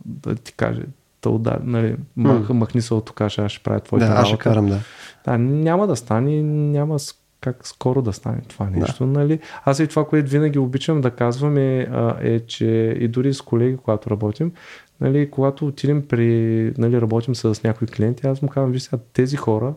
[0.04, 0.82] да ти каже,
[1.22, 2.52] да удари, нали, мах, mm.
[2.52, 4.22] махни се от тук, аз ще правя твоята да, работа.
[4.22, 4.78] аз ще карам, да.
[5.24, 6.98] Да, няма да стане, няма
[7.41, 9.07] как скоро да стане това нещо.
[9.07, 9.12] Да.
[9.12, 9.41] Нали?
[9.64, 11.89] Аз и това, което винаги обичам да казвам е,
[12.20, 14.53] е, че и дори с колеги, когато работим,
[15.01, 19.74] нали, когато отидем при, нали, работим с някои клиенти, аз му казвам, виж тези хора,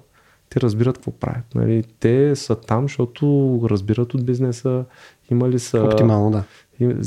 [0.50, 1.56] те разбират какво правят.
[1.56, 1.84] Нали?
[2.00, 4.86] Те са там, защото разбират от бизнеса,
[5.32, 5.84] имали са...
[5.84, 6.44] Оптимално, да.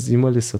[0.09, 0.59] Имали са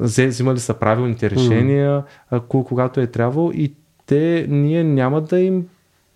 [0.00, 2.64] взимали са правилните решения, mm.
[2.64, 3.74] когато е трябвало и
[4.06, 5.66] те, ние няма да им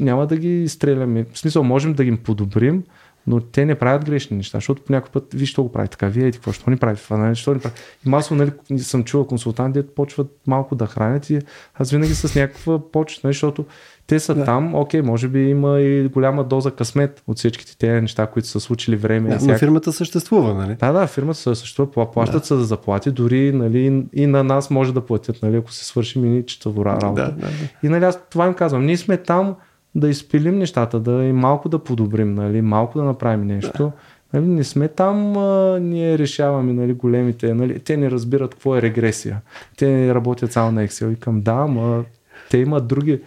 [0.00, 1.26] няма да ги стреляме.
[1.32, 2.82] В смисъл, можем да ги подобрим,
[3.26, 6.06] но те не правят грешни неща, защото по някой път, виж, що го прави така,
[6.06, 7.74] вие какво, що ни прави това, нали, що ни прави.
[8.06, 11.40] И масово, нали, съм чувал консултанти, почват малко да хранят и
[11.74, 13.64] аз винаги с някаква почет, нали, защото
[14.06, 14.44] те са да.
[14.44, 18.60] там, окей, може би има и голяма доза късмет от всичките тези неща, които са
[18.60, 19.30] случили време.
[19.30, 19.48] Да, всяк...
[19.48, 20.74] Но фирмата съществува, нали?
[20.74, 22.46] Да, да, фирмата съществува, плащат да.
[22.46, 26.18] се за заплати, дори нали, и на нас може да платят, нали, ако се свърши
[26.18, 27.06] мини работа.
[27.06, 27.48] Да, да, да.
[27.82, 29.54] И нали, аз това им казвам, ние сме там,
[29.94, 33.92] да изпилим нещата, да и малко да подобрим, нали, малко да направим нещо.
[34.32, 37.54] Нали, не сме там, а, ние решаваме нали, големите.
[37.54, 39.40] Нали, те не разбират какво е регресия.
[39.76, 41.12] Те работят само на Excel.
[41.12, 42.04] И към да, ама
[42.50, 43.20] те имат други,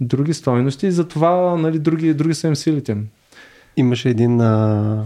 [0.00, 2.96] други стойности и затова нали, други, други са им силите.
[3.76, 5.04] Имаше един а,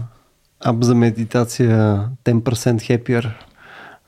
[0.59, 3.31] ап за медитация 10% happier.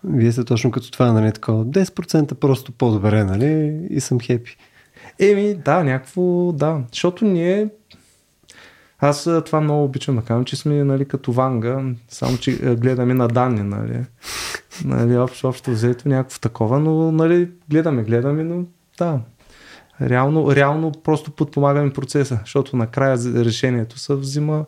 [0.03, 4.57] Вие сте точно като това, нали, такова 10% просто по-добре, нали, и съм хепи.
[5.19, 6.81] Еми, да, някакво, да.
[6.91, 7.69] Защото ние
[8.99, 13.27] аз това много обичам да казвам, че сме нали, като ванга, само че гледаме на
[13.27, 14.05] данни, нали.
[14.85, 18.65] нали общо, общо взето някакво такова, но нали, гледаме, гледаме, но
[18.97, 19.19] да.
[20.01, 24.65] Реално, реално просто подпомагаме процеса, защото накрая решението се взима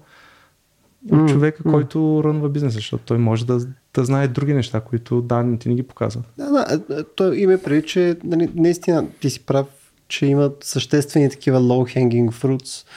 [1.11, 1.71] от mm, човека, mm.
[1.71, 3.59] който рънва бизнеса, защото той може да,
[3.93, 6.25] да знае други неща, които данните ни ги показват.
[6.37, 9.67] Да, да, той има преди, че нали, наистина ти си прав
[10.07, 12.87] че имат съществени такива low-hanging fruits,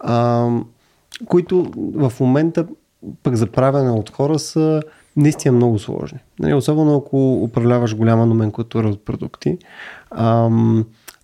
[0.00, 0.48] а,
[1.26, 2.66] които в момента
[3.22, 4.82] пък за правене от хора са
[5.16, 6.18] наистина много сложни.
[6.38, 9.58] Нали, особено ако управляваш голяма номенклатура от продукти.
[10.10, 10.50] А,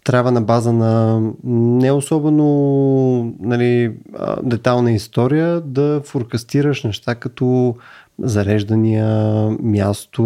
[0.05, 3.97] трябва на база на не особено нали,
[4.43, 7.77] детална история да форкастираш неща като
[8.23, 9.07] зареждания,
[9.63, 10.23] място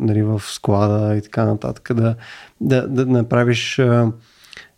[0.00, 1.94] нали, в склада и така нататък.
[1.94, 2.14] Да,
[2.60, 3.80] да, да направиш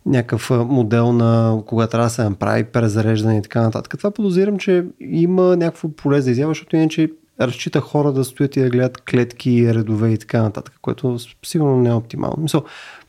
[0.05, 3.97] някакъв модел на кога трябва да се направи презареждане и така нататък.
[3.97, 7.09] Това подозирам, че има някакво поле за изява, защото иначе
[7.41, 11.89] разчита хора да стоят и да гледат клетки, редове и така нататък, което сигурно не
[11.89, 12.43] е оптимално.
[12.43, 12.63] Мисъл,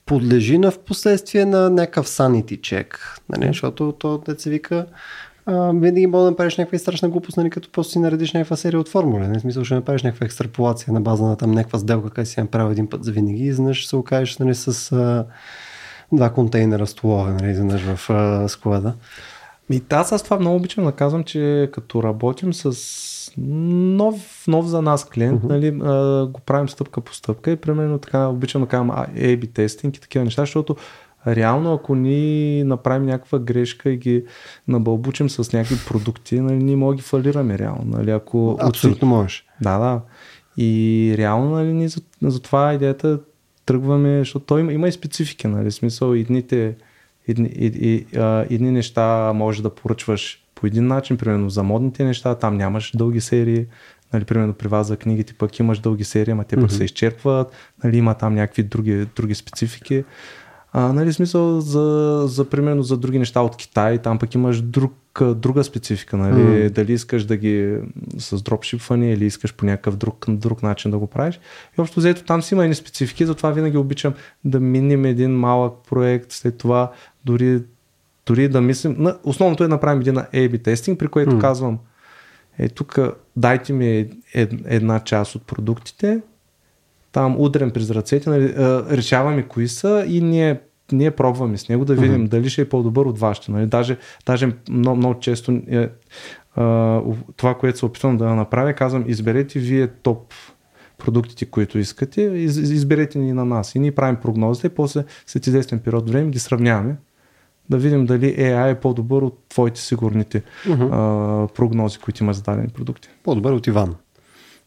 [0.07, 2.97] подлежи на в последствие на някакъв sanity check,
[3.29, 3.47] нали?
[3.47, 4.87] защото то да се вика
[5.47, 8.81] а, винаги мога да направиш някаква страшна глупост, нали, като просто си наредиш някаква серия
[8.81, 9.23] от формули.
[9.23, 9.41] Не нали?
[9.41, 12.87] смисъл, ще направиш някаква екстраполация на база на там някаква сделка, къде си направил един
[12.87, 15.27] път за винаги и изведнъж се окажеш нали, с а,
[16.13, 18.95] два контейнера столове, нали, изведнъж в а, склада.
[19.71, 22.73] И аз с това много обичам да казвам, че като работим с
[23.39, 25.49] нов, нов за нас клиент, uh-huh.
[25.49, 29.97] нали, а, го правим стъпка по стъпка и примерно така обичам да казвам A-B тестинг
[29.97, 30.77] и такива неща, защото
[31.27, 34.25] реално ако ни направим някаква грешка и ги
[34.69, 37.85] набълбучим с някакви продукти, нали, ние може да ги фалираме реално.
[37.85, 39.47] Нали, ако Абсолютно можеш.
[39.61, 40.01] Да, да.
[40.57, 43.21] И реално нали, ние за, за това идеята
[43.67, 46.75] тръгваме, защото той има, има и специфики, нали, смисъл едните,
[47.29, 48.07] едни, едни,
[48.51, 53.21] едни неща може да поръчваш по един начин, примерно за модните неща, там нямаш дълги
[53.21, 53.67] серии,
[54.13, 56.77] нали, примерно при вас за книгите пък имаш дълги серии, ама те пък mm-hmm.
[56.77, 57.53] се изчерпват,
[57.85, 60.05] нали, има там някакви други, други специфики.
[60.73, 64.93] А, нали, смисъл за, за, примерно за други неща от Китай, там пък имаш друг,
[65.35, 66.71] друга специфика, нали, mm.
[66.71, 67.79] дали искаш да ги
[68.19, 71.41] с дропшипване или искаш по някакъв друг, друг начин да го правиш.
[71.79, 74.15] И общо взето там си има едни специфики, затова винаги обичам
[74.45, 76.93] да минем един малък проект, след това
[77.25, 77.63] дори,
[78.27, 81.41] дори да мислим, основното е да направим един A-B тестинг, при което mm.
[81.41, 81.79] казвам,
[82.59, 82.99] е тук
[83.37, 84.09] дайте ми
[84.65, 86.21] една част от продуктите,
[87.17, 88.55] там удрен през ръцете, нали,
[88.91, 90.61] решаваме кои са и ние,
[90.93, 92.29] ние пробваме с него да видим uh-huh.
[92.29, 93.53] дали ще е по-добър от вашето.
[93.53, 93.67] Нали.
[93.67, 93.97] Даже,
[94.27, 95.89] даже много, много често е,
[96.57, 97.01] а,
[97.37, 100.33] това, което се опитвам да направя, казвам, изберете вие топ
[100.99, 103.75] продуктите, които искате, из, изберете ни на нас.
[103.75, 106.97] И ние правим прогнозите и после след известен период време ги сравняваме
[107.71, 110.89] да видим дали AI е по-добър от твоите сигурните uh-huh.
[110.93, 113.09] а, прогнози, които има за дадени продукти.
[113.25, 113.95] По-добър от Иван.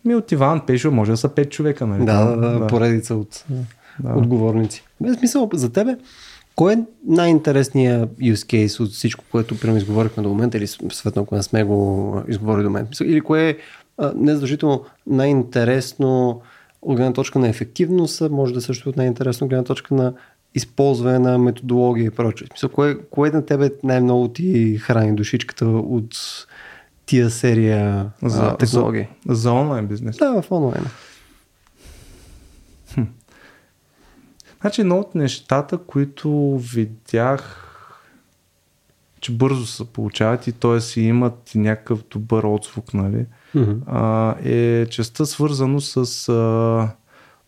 [0.05, 2.05] Ми от Иван Пешо може да са 5 човека, нали?
[2.05, 3.45] Да, да, да, поредица от
[3.99, 4.13] да.
[4.13, 4.83] отговорници.
[5.01, 5.97] Без смисъл за тебе,
[6.55, 6.77] кой е
[7.07, 11.63] най-интересният use case от всичко, което прямо изговорихме до момента или светно, ако не сме
[11.63, 13.05] го изговорили до момента?
[13.05, 13.57] Или кое е
[14.15, 16.41] незадължително най-интересно
[16.81, 20.13] от гледна точка на ефективност, може да е също от най-интересно от гледна точка на
[20.55, 22.47] използване на методология и прочее.
[22.47, 26.15] Смисъл, кое, кое на тебе най-много ти храни душичката от
[27.09, 29.07] тия серия за, а, технологии.
[29.27, 30.17] За, за онлайн бизнес?
[30.17, 30.85] Да, в онлайн.
[32.93, 33.01] Хм.
[34.61, 37.65] Значи едно от нещата, които видях,
[39.21, 40.79] че бързо се получават и т.е.
[40.79, 43.77] си имат някакъв добър отзвук, нали, mm-hmm.
[43.87, 46.89] а, е частта свързано с а,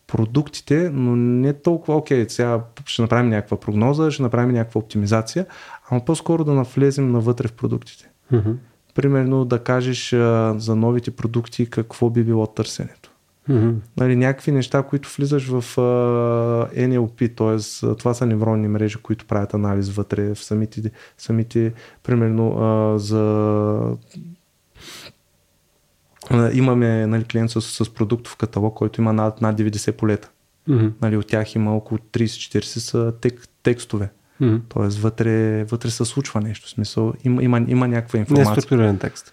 [0.06, 5.46] продуктите, но не толкова, окей, сега ще направим някаква прогноза, ще направим някаква оптимизация,
[5.90, 8.10] ама по-скоро да навлезем навътре в продуктите.
[8.32, 8.54] Mm-hmm
[8.94, 13.10] примерно да кажеш а, за новите продукти какво би било търсенето.
[13.50, 13.74] Mm-hmm.
[13.96, 15.82] Нали, някакви неща, които влизаш в а,
[16.76, 17.94] NLP, т.е.
[17.96, 21.72] това са невронни мрежи, които правят анализ вътре в самите, самите
[22.02, 23.96] примерно а, за
[26.52, 30.30] имаме нали, клиент с, с продуктов каталог, който има над, над 90 полета.
[30.68, 30.92] Mm-hmm.
[31.02, 34.10] Нали, от тях има около 30-40 са тек, текстове.
[34.42, 34.60] Mm-hmm.
[34.68, 36.66] Тоест вътре, вътре се случва нещо.
[36.66, 38.44] В смисъл, има, има, има някаква информация.
[38.44, 39.32] Не е структуриран текст.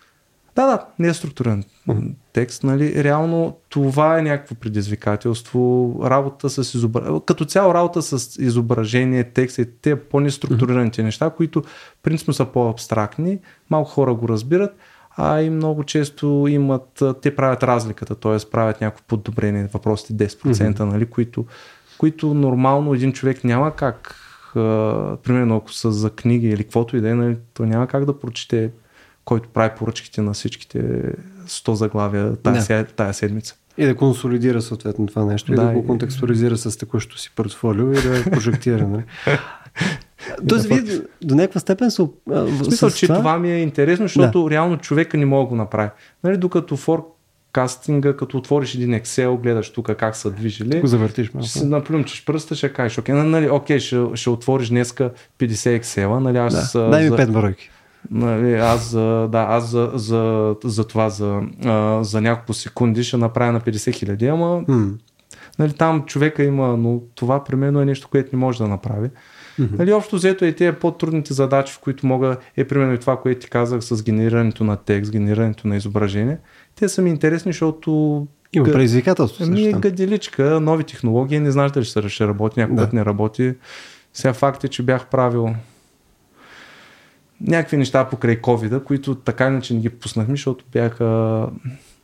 [0.55, 2.13] Да, да, не е структурен mm-hmm.
[2.33, 2.63] текст.
[2.63, 3.03] Нали?
[3.03, 5.95] Реално това е някакво предизвикателство.
[6.03, 7.19] Работа с изображение.
[7.25, 11.05] Като цяло работа с изображение, текст и те по-неструктурираните mm-hmm.
[11.05, 11.63] неща, които
[12.03, 13.39] принципно са по-абстрактни.
[13.69, 14.75] Малко хора го разбират,
[15.17, 18.49] а и много често имат, те правят разликата, т.е.
[18.51, 20.79] правят някакво подобрение, въпросите 10%, mm-hmm.
[20.79, 21.45] нали, които,
[21.97, 24.15] които нормално един човек няма как
[24.55, 28.05] а, примерно ако са за книги или каквото и да е, нали, то няма как
[28.05, 28.71] да прочете
[29.29, 30.79] който прави поръчките на всичките
[31.47, 32.85] 100 заглавия тая, да.
[32.85, 33.55] тая седмица.
[33.77, 37.91] И да консолидира съответно това нещо да, и да го контекстуализира с текущото си портфолио
[37.91, 38.87] и да прожектира.
[38.87, 39.03] Нали?
[40.49, 42.07] Тоест, вие до някаква степен са.
[42.27, 43.17] В смисъл, че това...
[43.17, 44.49] това ми е интересно, защото да.
[44.49, 45.89] реално човека не мога да го направи.
[46.23, 47.15] Нали, докато фор
[47.51, 50.81] кастинга, като отвориш един Excel, гледаш тук как са движили.
[50.81, 51.47] Го завъртиш малко.
[51.47, 56.37] Ще наплюмчеш пръста, ще кажеш, окей, нали, окей ще, ще отвориш днеска 50 Excel, нали,
[56.37, 56.73] аз...
[56.73, 56.89] Да.
[56.89, 57.69] Дай ми 5 бройки.
[58.11, 58.91] Нали, аз,
[59.29, 63.93] да, аз за, за, за това, за, а, за няколко секунди ще направя на 50
[63.93, 64.93] хиляди, ама hmm.
[65.59, 69.09] нали, там човека има, но това примерно е нещо, което не може да направи.
[69.59, 69.79] Mm-hmm.
[69.79, 73.41] Нали, общо взето е тези по-трудните задачи, в които мога, е примерно и това, което
[73.41, 76.37] ти казах с генерирането на текст, генерирането на изображение.
[76.79, 79.45] Те са ми интересни, защото има предизвикателство.
[79.45, 82.81] Ми е гаделичка, нови технологии, не знаеш дали ще, ще работи, някой да.
[82.81, 83.53] път не работи.
[84.13, 85.55] Сега факт е, че бях правил
[87.41, 91.05] някакви неща покрай covid които така иначе не ги пуснахме, защото бяха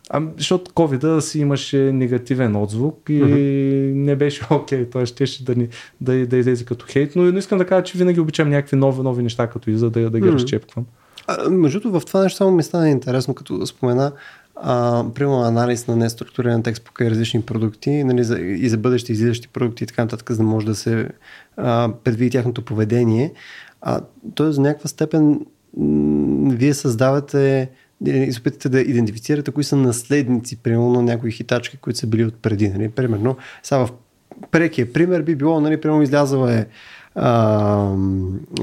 [0.09, 3.93] А, защото covid си имаше негативен отзвук и mm-hmm.
[3.93, 5.67] не беше окей, okay, той ще, ще да, ни,
[6.01, 9.01] да, да излезе като хейт, но, но искам да кажа, че винаги обичам някакви нови,
[9.01, 10.34] нови неща, като и за да, да ги mm-hmm.
[10.34, 10.86] разчепквам.
[11.28, 14.11] А, между в това нещо само ми стана интересно, като спомена
[14.56, 19.47] а, примерно анализ на неструктуриран текст по различни продукти нали, за, и за бъдещи излизащи
[19.47, 21.10] продукти и така нататък, за да може да се
[21.58, 23.34] а, предвиди тяхното поведение.
[23.82, 24.01] А,
[24.36, 25.45] тоест, в някаква степен
[25.78, 27.70] м- вие създавате
[28.06, 32.26] и се опитате да идентифицирате кои са наследници, примерно, на някои хитачки, които са били
[32.26, 32.70] отпреди.
[32.70, 32.89] Нали?
[32.89, 33.89] Примерно, сега в
[34.51, 36.66] прекия пример би било, нали, примерно, излязала е
[37.16, 37.95] а,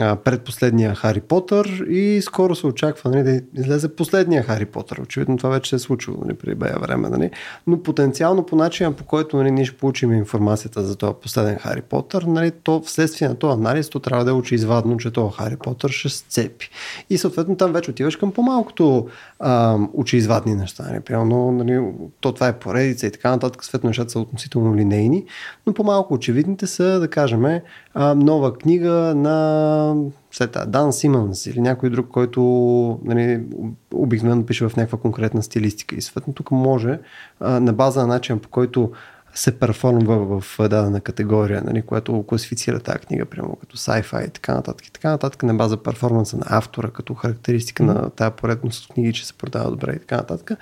[0.01, 4.99] а, предпоследния Хари Потър и скоро се очаква нали, да излезе последния Хари Потър.
[4.99, 7.09] Очевидно това вече се е случило нали, преди бая време.
[7.09, 7.31] Нали.
[7.67, 11.83] Но потенциално по начина по който нали, ние ще получим информацията за този последен Хари
[11.83, 15.57] Потър, нали, то вследствие на този анализ то трябва да е очеизвадно, че този Хари
[15.57, 16.71] Потър ще сцепи.
[17.11, 20.85] И съответно там вече отиваш към по-малкото а, очеизвадни неща.
[20.89, 21.01] Нали.
[21.01, 25.25] Примерно, нали, то това е поредица и така нататък, съответно нещата са относително линейни,
[25.67, 27.61] но по-малко очевидните са, да кажем,
[27.95, 29.95] а, нова книга на
[30.31, 32.41] сета, Дан Симънс или някой друг, който
[33.05, 33.43] нали,
[33.95, 35.97] обикновено пише в някаква конкретна стилистика.
[35.97, 36.99] И съответно тук може
[37.41, 38.93] а, на база на начин по който
[39.35, 44.55] се перформва в дадена категория, нали, която класифицира тази книга, прямо като sci-fi и така
[44.55, 44.87] нататък.
[44.87, 49.13] И така нататък на база перформанса на автора, като характеристика на тази поредност от книги,
[49.13, 50.59] че се продава добре и така нататък.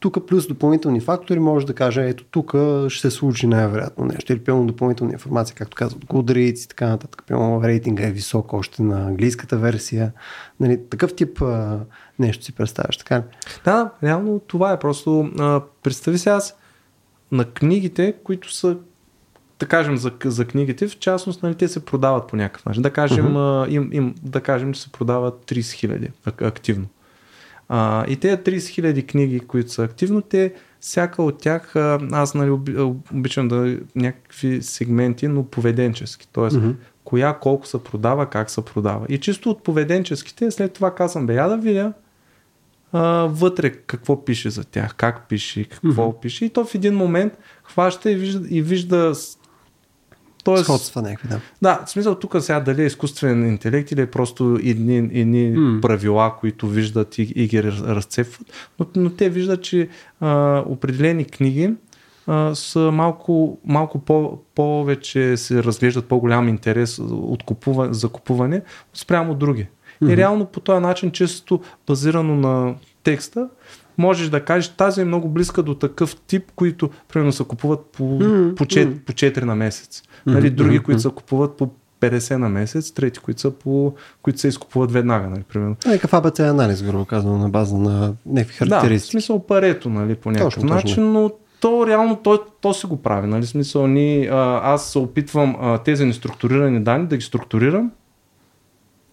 [0.00, 2.54] Тук плюс допълнителни фактори може да каже, ето тук
[2.88, 4.32] ще се случи най-вероятно нещо.
[4.32, 7.22] Или пълно допълнителна информация, както казват Goodreads и така нататък.
[7.28, 10.12] Пълно рейтинга е висок още на английската версия.
[10.60, 11.78] Нали, такъв тип а,
[12.18, 13.22] нещо си представяш, така
[13.64, 15.30] Да, реално това е просто.
[15.38, 16.54] А, представи се аз
[17.32, 18.76] на книгите, които са
[19.60, 22.82] да кажем за, за книгите, в частност, нали, те се продават по някакъв начин.
[22.82, 23.68] Да кажем, uh-huh.
[23.68, 26.86] им, им, да кажем че се продават 30 хиляди активно.
[27.68, 31.76] А, и тези 30 хиляди книги, които са активно, те, всяка от тях,
[32.12, 32.50] аз нали,
[33.14, 36.28] обичам да някакви сегменти, но поведенчески.
[36.32, 36.74] Тоест, uh-huh.
[37.04, 39.06] коя колко се продава, как се продава.
[39.08, 41.92] И чисто от поведенческите, след това казвам, бе, я да видя
[42.92, 46.20] а, вътре какво пише за тях, как пише, какво mm-hmm.
[46.20, 46.44] пише.
[46.44, 47.32] И то в един момент
[47.64, 49.14] хваща и вижда, и вижда
[50.44, 51.40] Тоест, Сходства някакви, да.
[51.62, 55.80] Да, в смисъл тук сега дали е изкуствен интелект или е просто едни, едни mm.
[55.80, 58.46] правила, които виждат и, и ги разцепват,
[58.78, 59.88] но, но те виждат, че
[60.20, 61.74] а, определени книги
[62.26, 68.62] а, са малко, малко по, повече се разглеждат по-голям интерес от купува, за купуване
[68.94, 69.66] спрямо други.
[70.02, 70.12] Mm-hmm.
[70.12, 73.48] И реално по този начин, често базирано на текста,
[73.98, 78.02] можеш да кажеш, тази е много близка до такъв тип, които примерно се купуват по,
[78.02, 78.54] mm-hmm.
[78.54, 80.02] по, 4, по 4 на месец.
[80.02, 80.32] Mm-hmm.
[80.32, 81.70] Нали, други, които се купуват по
[82.00, 85.76] 50 на месец, трети, които са по, които се изкупуват веднага, нали, примерно.
[85.86, 89.16] Е, какъв АБЦ анализ, грубо казано, на база на някакви характеристики.
[89.16, 91.12] Да, в смисъл парето, нали, по някакъв точно, начин, точно.
[91.12, 91.30] но
[91.60, 93.26] то реално то, то се го прави.
[93.26, 93.46] Нали?
[93.46, 97.90] Смисъл, ни, а, аз се опитвам а, тези неструктурирани данни да ги структурирам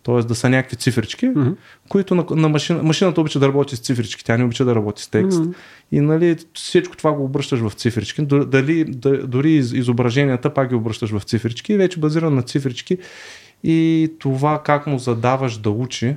[0.08, 0.24] т.е.
[0.24, 1.56] да са някакви цифрички, mm-hmm.
[1.90, 5.04] които на, на машина, машината обича да работи с цифрички, тя не обича да работи
[5.04, 5.40] с текст.
[5.40, 5.56] Mm-hmm.
[5.92, 8.22] И нали, всичко това го обръщаш в цифрички.
[8.26, 8.84] Дали,
[9.24, 12.98] дори изображенията пак ги обръщаш в цифрички вече базирано на цифрички
[13.64, 16.16] и това как му задаваш да учи,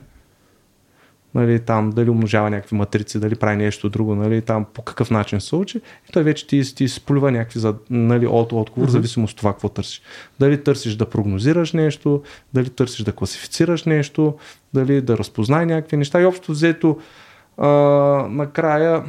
[1.34, 5.40] нали, там дали умножава някакви матрици, дали прави нещо друго, нали, там по какъв начин
[5.40, 5.78] се учи,
[6.08, 8.92] и той вече ти, ти сплюва някакви за, нали, от отговор, mm-hmm.
[8.92, 10.02] зависимо от това какво търсиш.
[10.40, 12.22] Дали търсиш да прогнозираш нещо,
[12.54, 14.34] дали търсиш да класифицираш нещо,
[14.74, 16.98] дали да разпознай някакви неща и общо взето
[17.58, 17.68] а,
[18.30, 19.04] накрая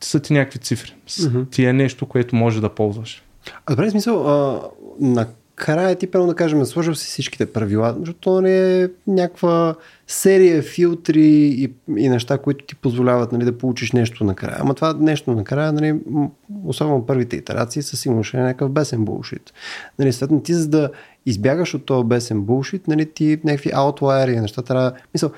[0.00, 0.94] са ти някакви цифри.
[1.08, 1.50] Mm-hmm.
[1.50, 3.22] Ти е нещо, което може да ползваш.
[3.66, 4.60] А добре, смисъл, а,
[5.00, 5.26] на
[5.56, 9.74] края ти, пълно да кажем, сложил си всичките правила, защото не е някаква
[10.06, 14.56] серия филтри и, и неща, които ти позволяват нали, да получиш нещо накрая.
[14.60, 16.00] Ама това нещо накрая, нали,
[16.64, 19.52] особено първите итерации, със сигурност е някакъв бесен булшит.
[19.98, 20.90] Нали, следно ти за да
[21.26, 25.30] избягаш от този бесен булшит, нали, ти някакви аутлайери неща трябва, мисъл,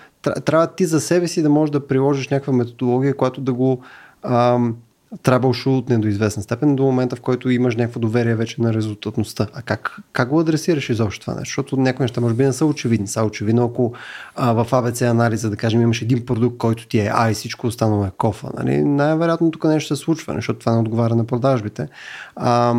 [0.45, 3.81] трябва ти за себе си да можеш да приложиш някаква методология, която да го
[4.23, 4.77] ам,
[5.15, 9.47] troubleshoot до известна степен до момента, в който имаш някакво доверие вече на резултатността.
[9.55, 11.51] А как, как го адресираш изобщо това нещо?
[11.51, 13.07] Защото някои неща може би не са очевидни.
[13.07, 13.93] Са очевидно, ако
[14.37, 17.67] а, в ABC анализа, да кажем, имаш един продукт, който ти е А и всичко
[17.67, 18.51] останало е кофа.
[18.57, 18.85] Нали?
[18.85, 21.89] Най-вероятно тук нещо се случва, защото това не отговаря на продажбите.
[22.37, 22.75] А,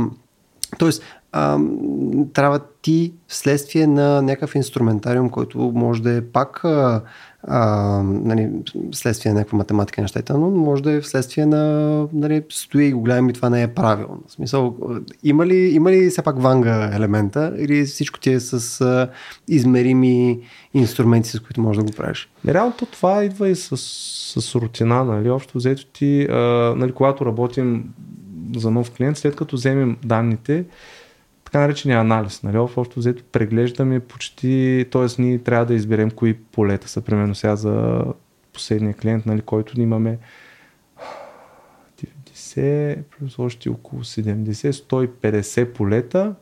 [0.77, 1.59] тоест, а,
[2.33, 7.01] трябва ти вследствие на някакъв инструментариум, който може да е пак а,
[7.47, 8.49] а, нали,
[8.91, 13.01] следствие на някаква математика нещата, но може да е вследствие на нали, стои и го
[13.01, 14.23] гледам и това не е правилно.
[14.27, 14.75] В смисъл,
[15.23, 19.09] има ли, има ли все пак ванга елемента или всичко ти е с а,
[19.47, 20.39] измерими
[20.73, 22.29] инструменти, с които можеш да го правиш?
[22.47, 23.77] Реално това идва и с,
[24.41, 25.29] с рутина, нали?
[25.29, 26.35] Общо взето ти, а,
[26.77, 27.83] нали, когато работим
[28.55, 30.65] за нов клиент, след като вземем данните,
[31.47, 32.43] така наречения анализ.
[32.43, 32.57] Нали?
[32.57, 35.21] Общо взето преглеждаме почти, т.е.
[35.21, 38.03] ние трябва да изберем кои полета са, примерно сега за
[38.53, 40.17] последния клиент, нали, който имаме
[42.35, 46.35] 90 плюс още около 70, 150 полета,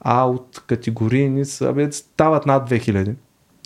[0.00, 3.14] а от категорийни са, бе, стават над 2000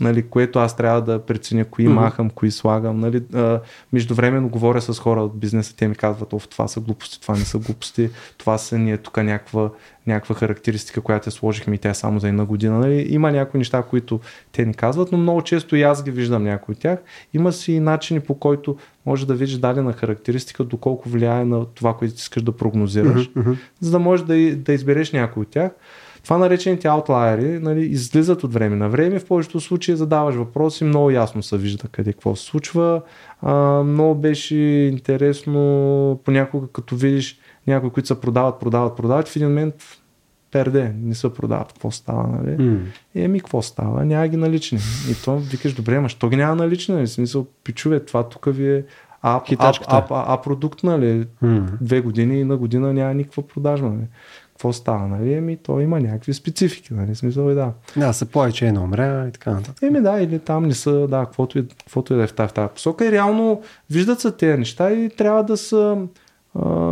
[0.00, 1.92] нали, което аз трябва да преценя кои mm-hmm.
[1.92, 3.00] махам, кои слагам.
[3.00, 3.22] Нали.
[3.34, 3.60] А,
[3.92, 7.44] междувременно говоря с хора от бизнеса, те ми казват, оф, това са глупости, това не
[7.44, 9.70] са глупости, това са ние тук някаква,
[10.06, 12.78] някаква характеристика, която я сложихме и тя е само за една година.
[12.78, 13.06] Нали.
[13.08, 14.20] Има някои неща, които
[14.52, 16.98] те ни казват, но много често и аз ги виждам някои от тях.
[17.34, 18.76] Има си и начини по който
[19.06, 23.56] може да видиш дадена характеристика, доколко влияе на това, което искаш да прогнозираш, mm-hmm.
[23.80, 25.70] за да можеш да, да избереш някой от тях.
[26.26, 29.18] Това наречените аутлайери нали, излизат от време на време.
[29.18, 33.02] В повечето случаи задаваш въпроси, много ясно се вижда къде какво се случва.
[33.42, 34.56] А, много беше
[34.92, 39.74] интересно понякога, като видиш някои, които се продават, продават, продават, в един момент
[40.52, 41.72] перде, не се продават.
[41.72, 42.56] Какво става, нали?
[42.56, 42.80] Mm.
[43.14, 44.04] Еми, какво става?
[44.04, 44.78] Няма ги налични.
[45.10, 46.94] И то викаш, добре, ама що ги няма налични?
[46.94, 47.06] Нали?
[47.06, 48.84] Смисъл, пичове, това тук ви е
[49.22, 51.26] а, а, а, а, а продукт, нали?
[51.42, 51.66] Mm.
[51.80, 53.88] Две години и на година няма никаква продажба.
[53.88, 54.06] Нали?
[54.56, 55.34] Какво става, нали?
[55.34, 57.14] Еми, то има някакви специфики, нали?
[57.14, 57.72] Смисъл и да.
[57.96, 59.82] Да, са повече едно умря и така нататък.
[59.82, 62.48] Еми да, или там не са, да, каквото и, каквото и да е в тази,
[62.48, 63.06] в тази посока.
[63.06, 65.98] И реално виждат се тези неща и трябва да са,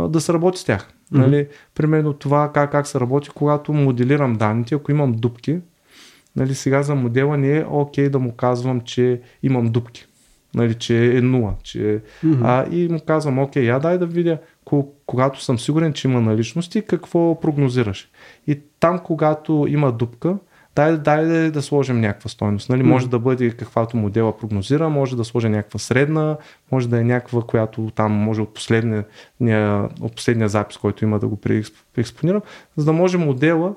[0.09, 0.87] да се работи с тях.
[0.87, 1.17] Mm-hmm.
[1.17, 1.47] Нали?
[1.75, 5.59] Примерно това как, как се работи, когато моделирам данните, ако имам дупки,
[6.35, 10.05] нали, сега за модела не е окей да му казвам, че имам дупки.
[10.55, 11.53] Нали, че е нула.
[11.63, 12.01] Че...
[12.25, 12.39] Mm-hmm.
[12.43, 14.37] А, и му казвам, окей, я дай да видя
[15.05, 18.09] когато съм сигурен, че има наличности, какво прогнозираш.
[18.47, 20.37] И там, когато има дупка,
[20.75, 22.69] дай, дай да, сложим някаква стойност.
[22.69, 22.83] Нали?
[22.83, 26.37] Може да бъде каквато модела прогнозира, може да сложа някаква средна,
[26.71, 29.05] може да е някаква, която там може от последния,
[30.01, 31.37] от последния запис, който има да го
[31.93, 32.41] преекспонирам,
[32.77, 33.73] за да може модела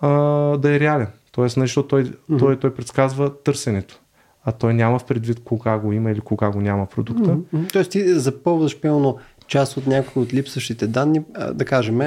[0.00, 0.08] а,
[0.56, 1.08] да е реален.
[1.32, 2.38] Тоест, нали, защото той, mm-hmm.
[2.38, 4.00] той, той предсказва търсенето
[4.48, 7.36] а той няма в предвид кога го има или кога го няма продукта.
[7.36, 7.72] Mm-hmm.
[7.72, 9.18] Тоест ти запълваш пълно
[9.48, 11.22] част от някои от липсващите данни,
[11.54, 12.00] да кажем,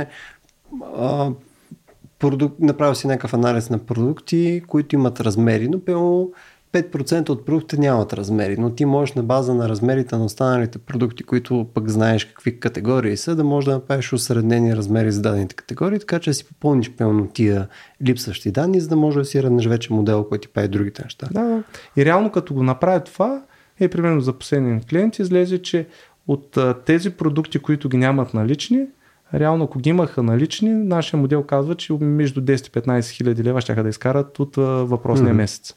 [2.20, 2.60] продук...
[2.60, 6.32] направил си някакъв анализ на продукти, които имат размери, но пълно
[6.74, 11.24] 5% от продуктите нямат размери, но ти можеш на база на размерите на останалите продукти,
[11.24, 16.00] които пък знаеш какви категории са, да можеш да направиш осреднени размери за дадените категории,
[16.00, 17.68] така че да си попълниш пълно тия
[18.04, 21.28] липсващи данни, за да можеш да си реднеш вече модел, който ти прави другите неща.
[21.32, 21.64] Да,
[21.98, 23.42] и реално като го направи това,
[23.80, 25.88] е примерно за последния клиент излезе, че
[26.30, 28.86] от тези продукти, които ги нямат налични,
[29.34, 33.62] реално ако ги имаха налични, нашия модел казва, че между 10 и 15 хиляди лева
[33.62, 35.38] ще да изкарат от въпросния mm-hmm.
[35.38, 35.74] месец.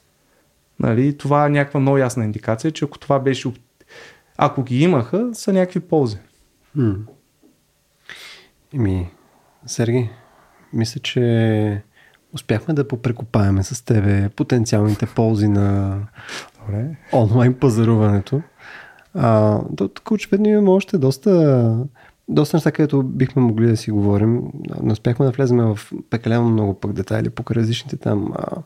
[0.81, 3.53] Нали, това е някаква много ясна индикация, че ако това беше,
[4.37, 6.19] ако ги имаха, са някакви ползи.
[6.77, 6.97] Mm.
[8.75, 9.11] Еми,
[9.67, 10.09] Сергей,
[10.73, 11.83] мисля, че
[12.33, 15.99] успяхме да попрекопаеме с тебе потенциалните ползи на
[16.61, 16.97] Добре.
[17.13, 18.43] онлайн пазаруването.
[19.15, 21.77] А, тук очевидно имаме още доста,
[22.29, 24.43] доста неща, където бихме могли да си говорим.
[24.83, 25.79] Не успяхме да влезем в
[26.11, 28.63] пекалено много пък детайли по различните там а,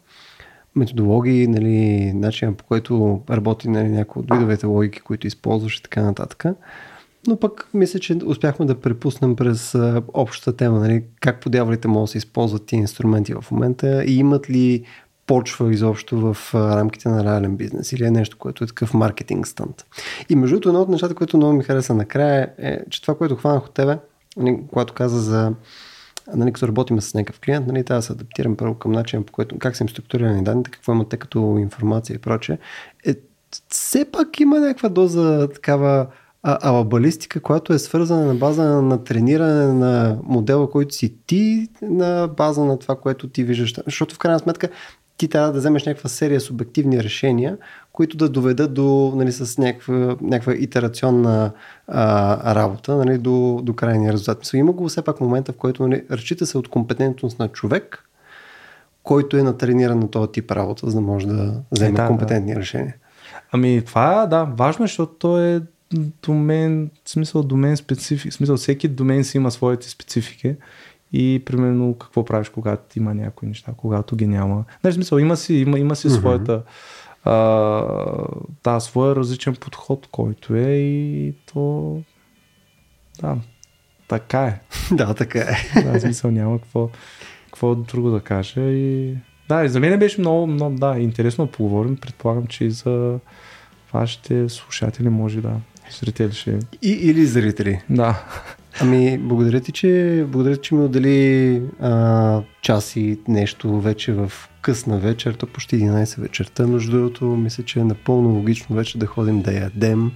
[0.76, 6.02] методологии, нали, начина по който работи нали, някои от видовете логики, които използваш и така
[6.02, 6.44] нататък.
[7.26, 9.74] Но пък мисля, че успяхме да препуснем през
[10.14, 14.18] общата тема, нали, как по дяволите могат да се използват тези инструменти в момента и
[14.18, 14.84] имат ли
[15.26, 19.84] почва изобщо в рамките на реален бизнес или е нещо, което е такъв маркетинг стант.
[20.28, 23.36] И между другото, едно от нещата, което много ми хареса накрая е, че това, което
[23.36, 23.98] хванах от тебе,
[24.36, 25.52] нали, когато каза за
[26.34, 29.32] нали, като работим с някакъв клиент, нали, трябва да се адаптирам първо към начина, по
[29.32, 32.58] който, как са им структурирани данните, какво имат те като информация и прочее.
[33.06, 33.14] Е,
[33.68, 36.06] все пак има някаква доза такава
[36.42, 42.64] алабалистика, която е свързана на база на трениране на модела, който си ти, на база
[42.64, 43.74] на това, което ти виждаш.
[43.84, 44.68] Защото в крайна сметка
[45.16, 47.58] ти трябва да вземеш някаква серия субективни решения,
[47.92, 51.50] които да доведат до, нали, с някаква, някаква итерационна
[51.88, 54.38] а, работа нали, до, до крайния резултат.
[54.38, 58.08] Мисля, има го все пак момента, в който нали, разчита се от компетентност на човек,
[59.02, 62.54] който е натрениран на този тип работа, за да може да вземе е, да, компетентни
[62.54, 62.60] да.
[62.60, 62.94] решения.
[63.52, 65.62] Ами това да, важно е, защото то е
[66.22, 70.54] домен, в смисъл домен специфик, в смисъл всеки домен си има своите специфики
[71.16, 74.64] и примерно какво правиш, когато има някои неща, когато ги няма.
[74.84, 76.18] Нали, смисъл, има си, има, има си mm-hmm.
[76.18, 76.62] своята
[77.24, 77.32] а,
[78.64, 81.96] да, своя различен подход, който е и то
[83.20, 83.36] да,
[84.08, 84.60] така е.
[84.94, 85.82] да, така е.
[85.82, 86.90] да, смисъл няма какво,
[87.46, 89.14] какво друго да кажа и
[89.48, 91.96] да, и за мен беше много, много да, интересно да поговорим.
[91.96, 93.18] Предполагам, че и за
[93.92, 95.52] вашите слушатели може да,
[96.00, 96.58] зрители ще...
[96.82, 97.82] И, или зрители.
[97.90, 98.24] Да.
[98.80, 104.98] Ами, благодаря ти, че, благодаря, че ми отдели а, час и нещо вече в късна
[104.98, 106.66] вечер, то почти 11 вечерта.
[106.66, 110.12] Между другото, мисля, че е напълно логично вече да ходим да ядем.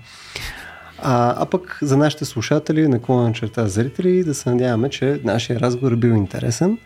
[1.03, 5.93] А, а пък за нашите слушатели, наклона черта зрители, да се надяваме, че нашия разговор
[5.93, 6.79] е бил интересен.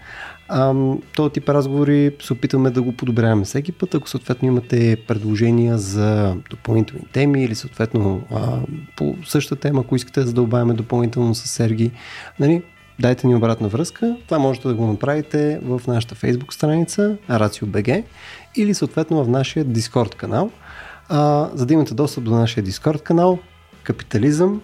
[1.15, 3.95] Този тип разговори се опитваме да го подобряваме всеки път.
[3.95, 8.59] Ако съответно имате предложения за допълнителни теми или съответно а,
[8.97, 11.91] по същата тема, ако искате да задълбаваме допълнително с Серги,
[12.41, 12.63] нали,
[13.01, 14.17] дайте ни обратна връзка.
[14.25, 18.05] Това можете да го направите в нашата Facebook страница RACIO.BG
[18.57, 20.51] или съответно в нашия Discord канал.
[21.09, 23.39] А, за да имате достъп до нашия Discord канал,
[23.83, 24.61] Капитализъм,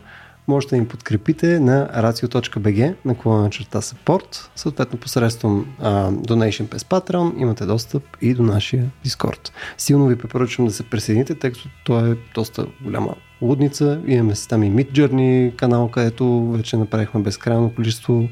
[0.51, 4.49] можете да ни подкрепите на racio.bg на клона черта support.
[4.57, 9.51] Съответно посредством а, Donation през Patreon имате достъп и до нашия Discord.
[9.79, 14.01] Силно ви препоръчвам да се присъедините, тъй като той е доста голяма лудница.
[14.07, 18.29] Имаме си там и Midjourney канал, където вече направихме безкрайно количество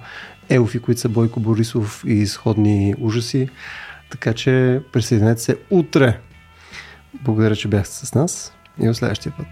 [0.49, 3.49] елфи, които са Бойко Борисов и изходни ужаси.
[4.11, 6.21] Така че присъединете се утре.
[7.23, 9.47] Благодаря, че бяхте с нас и до следващия път.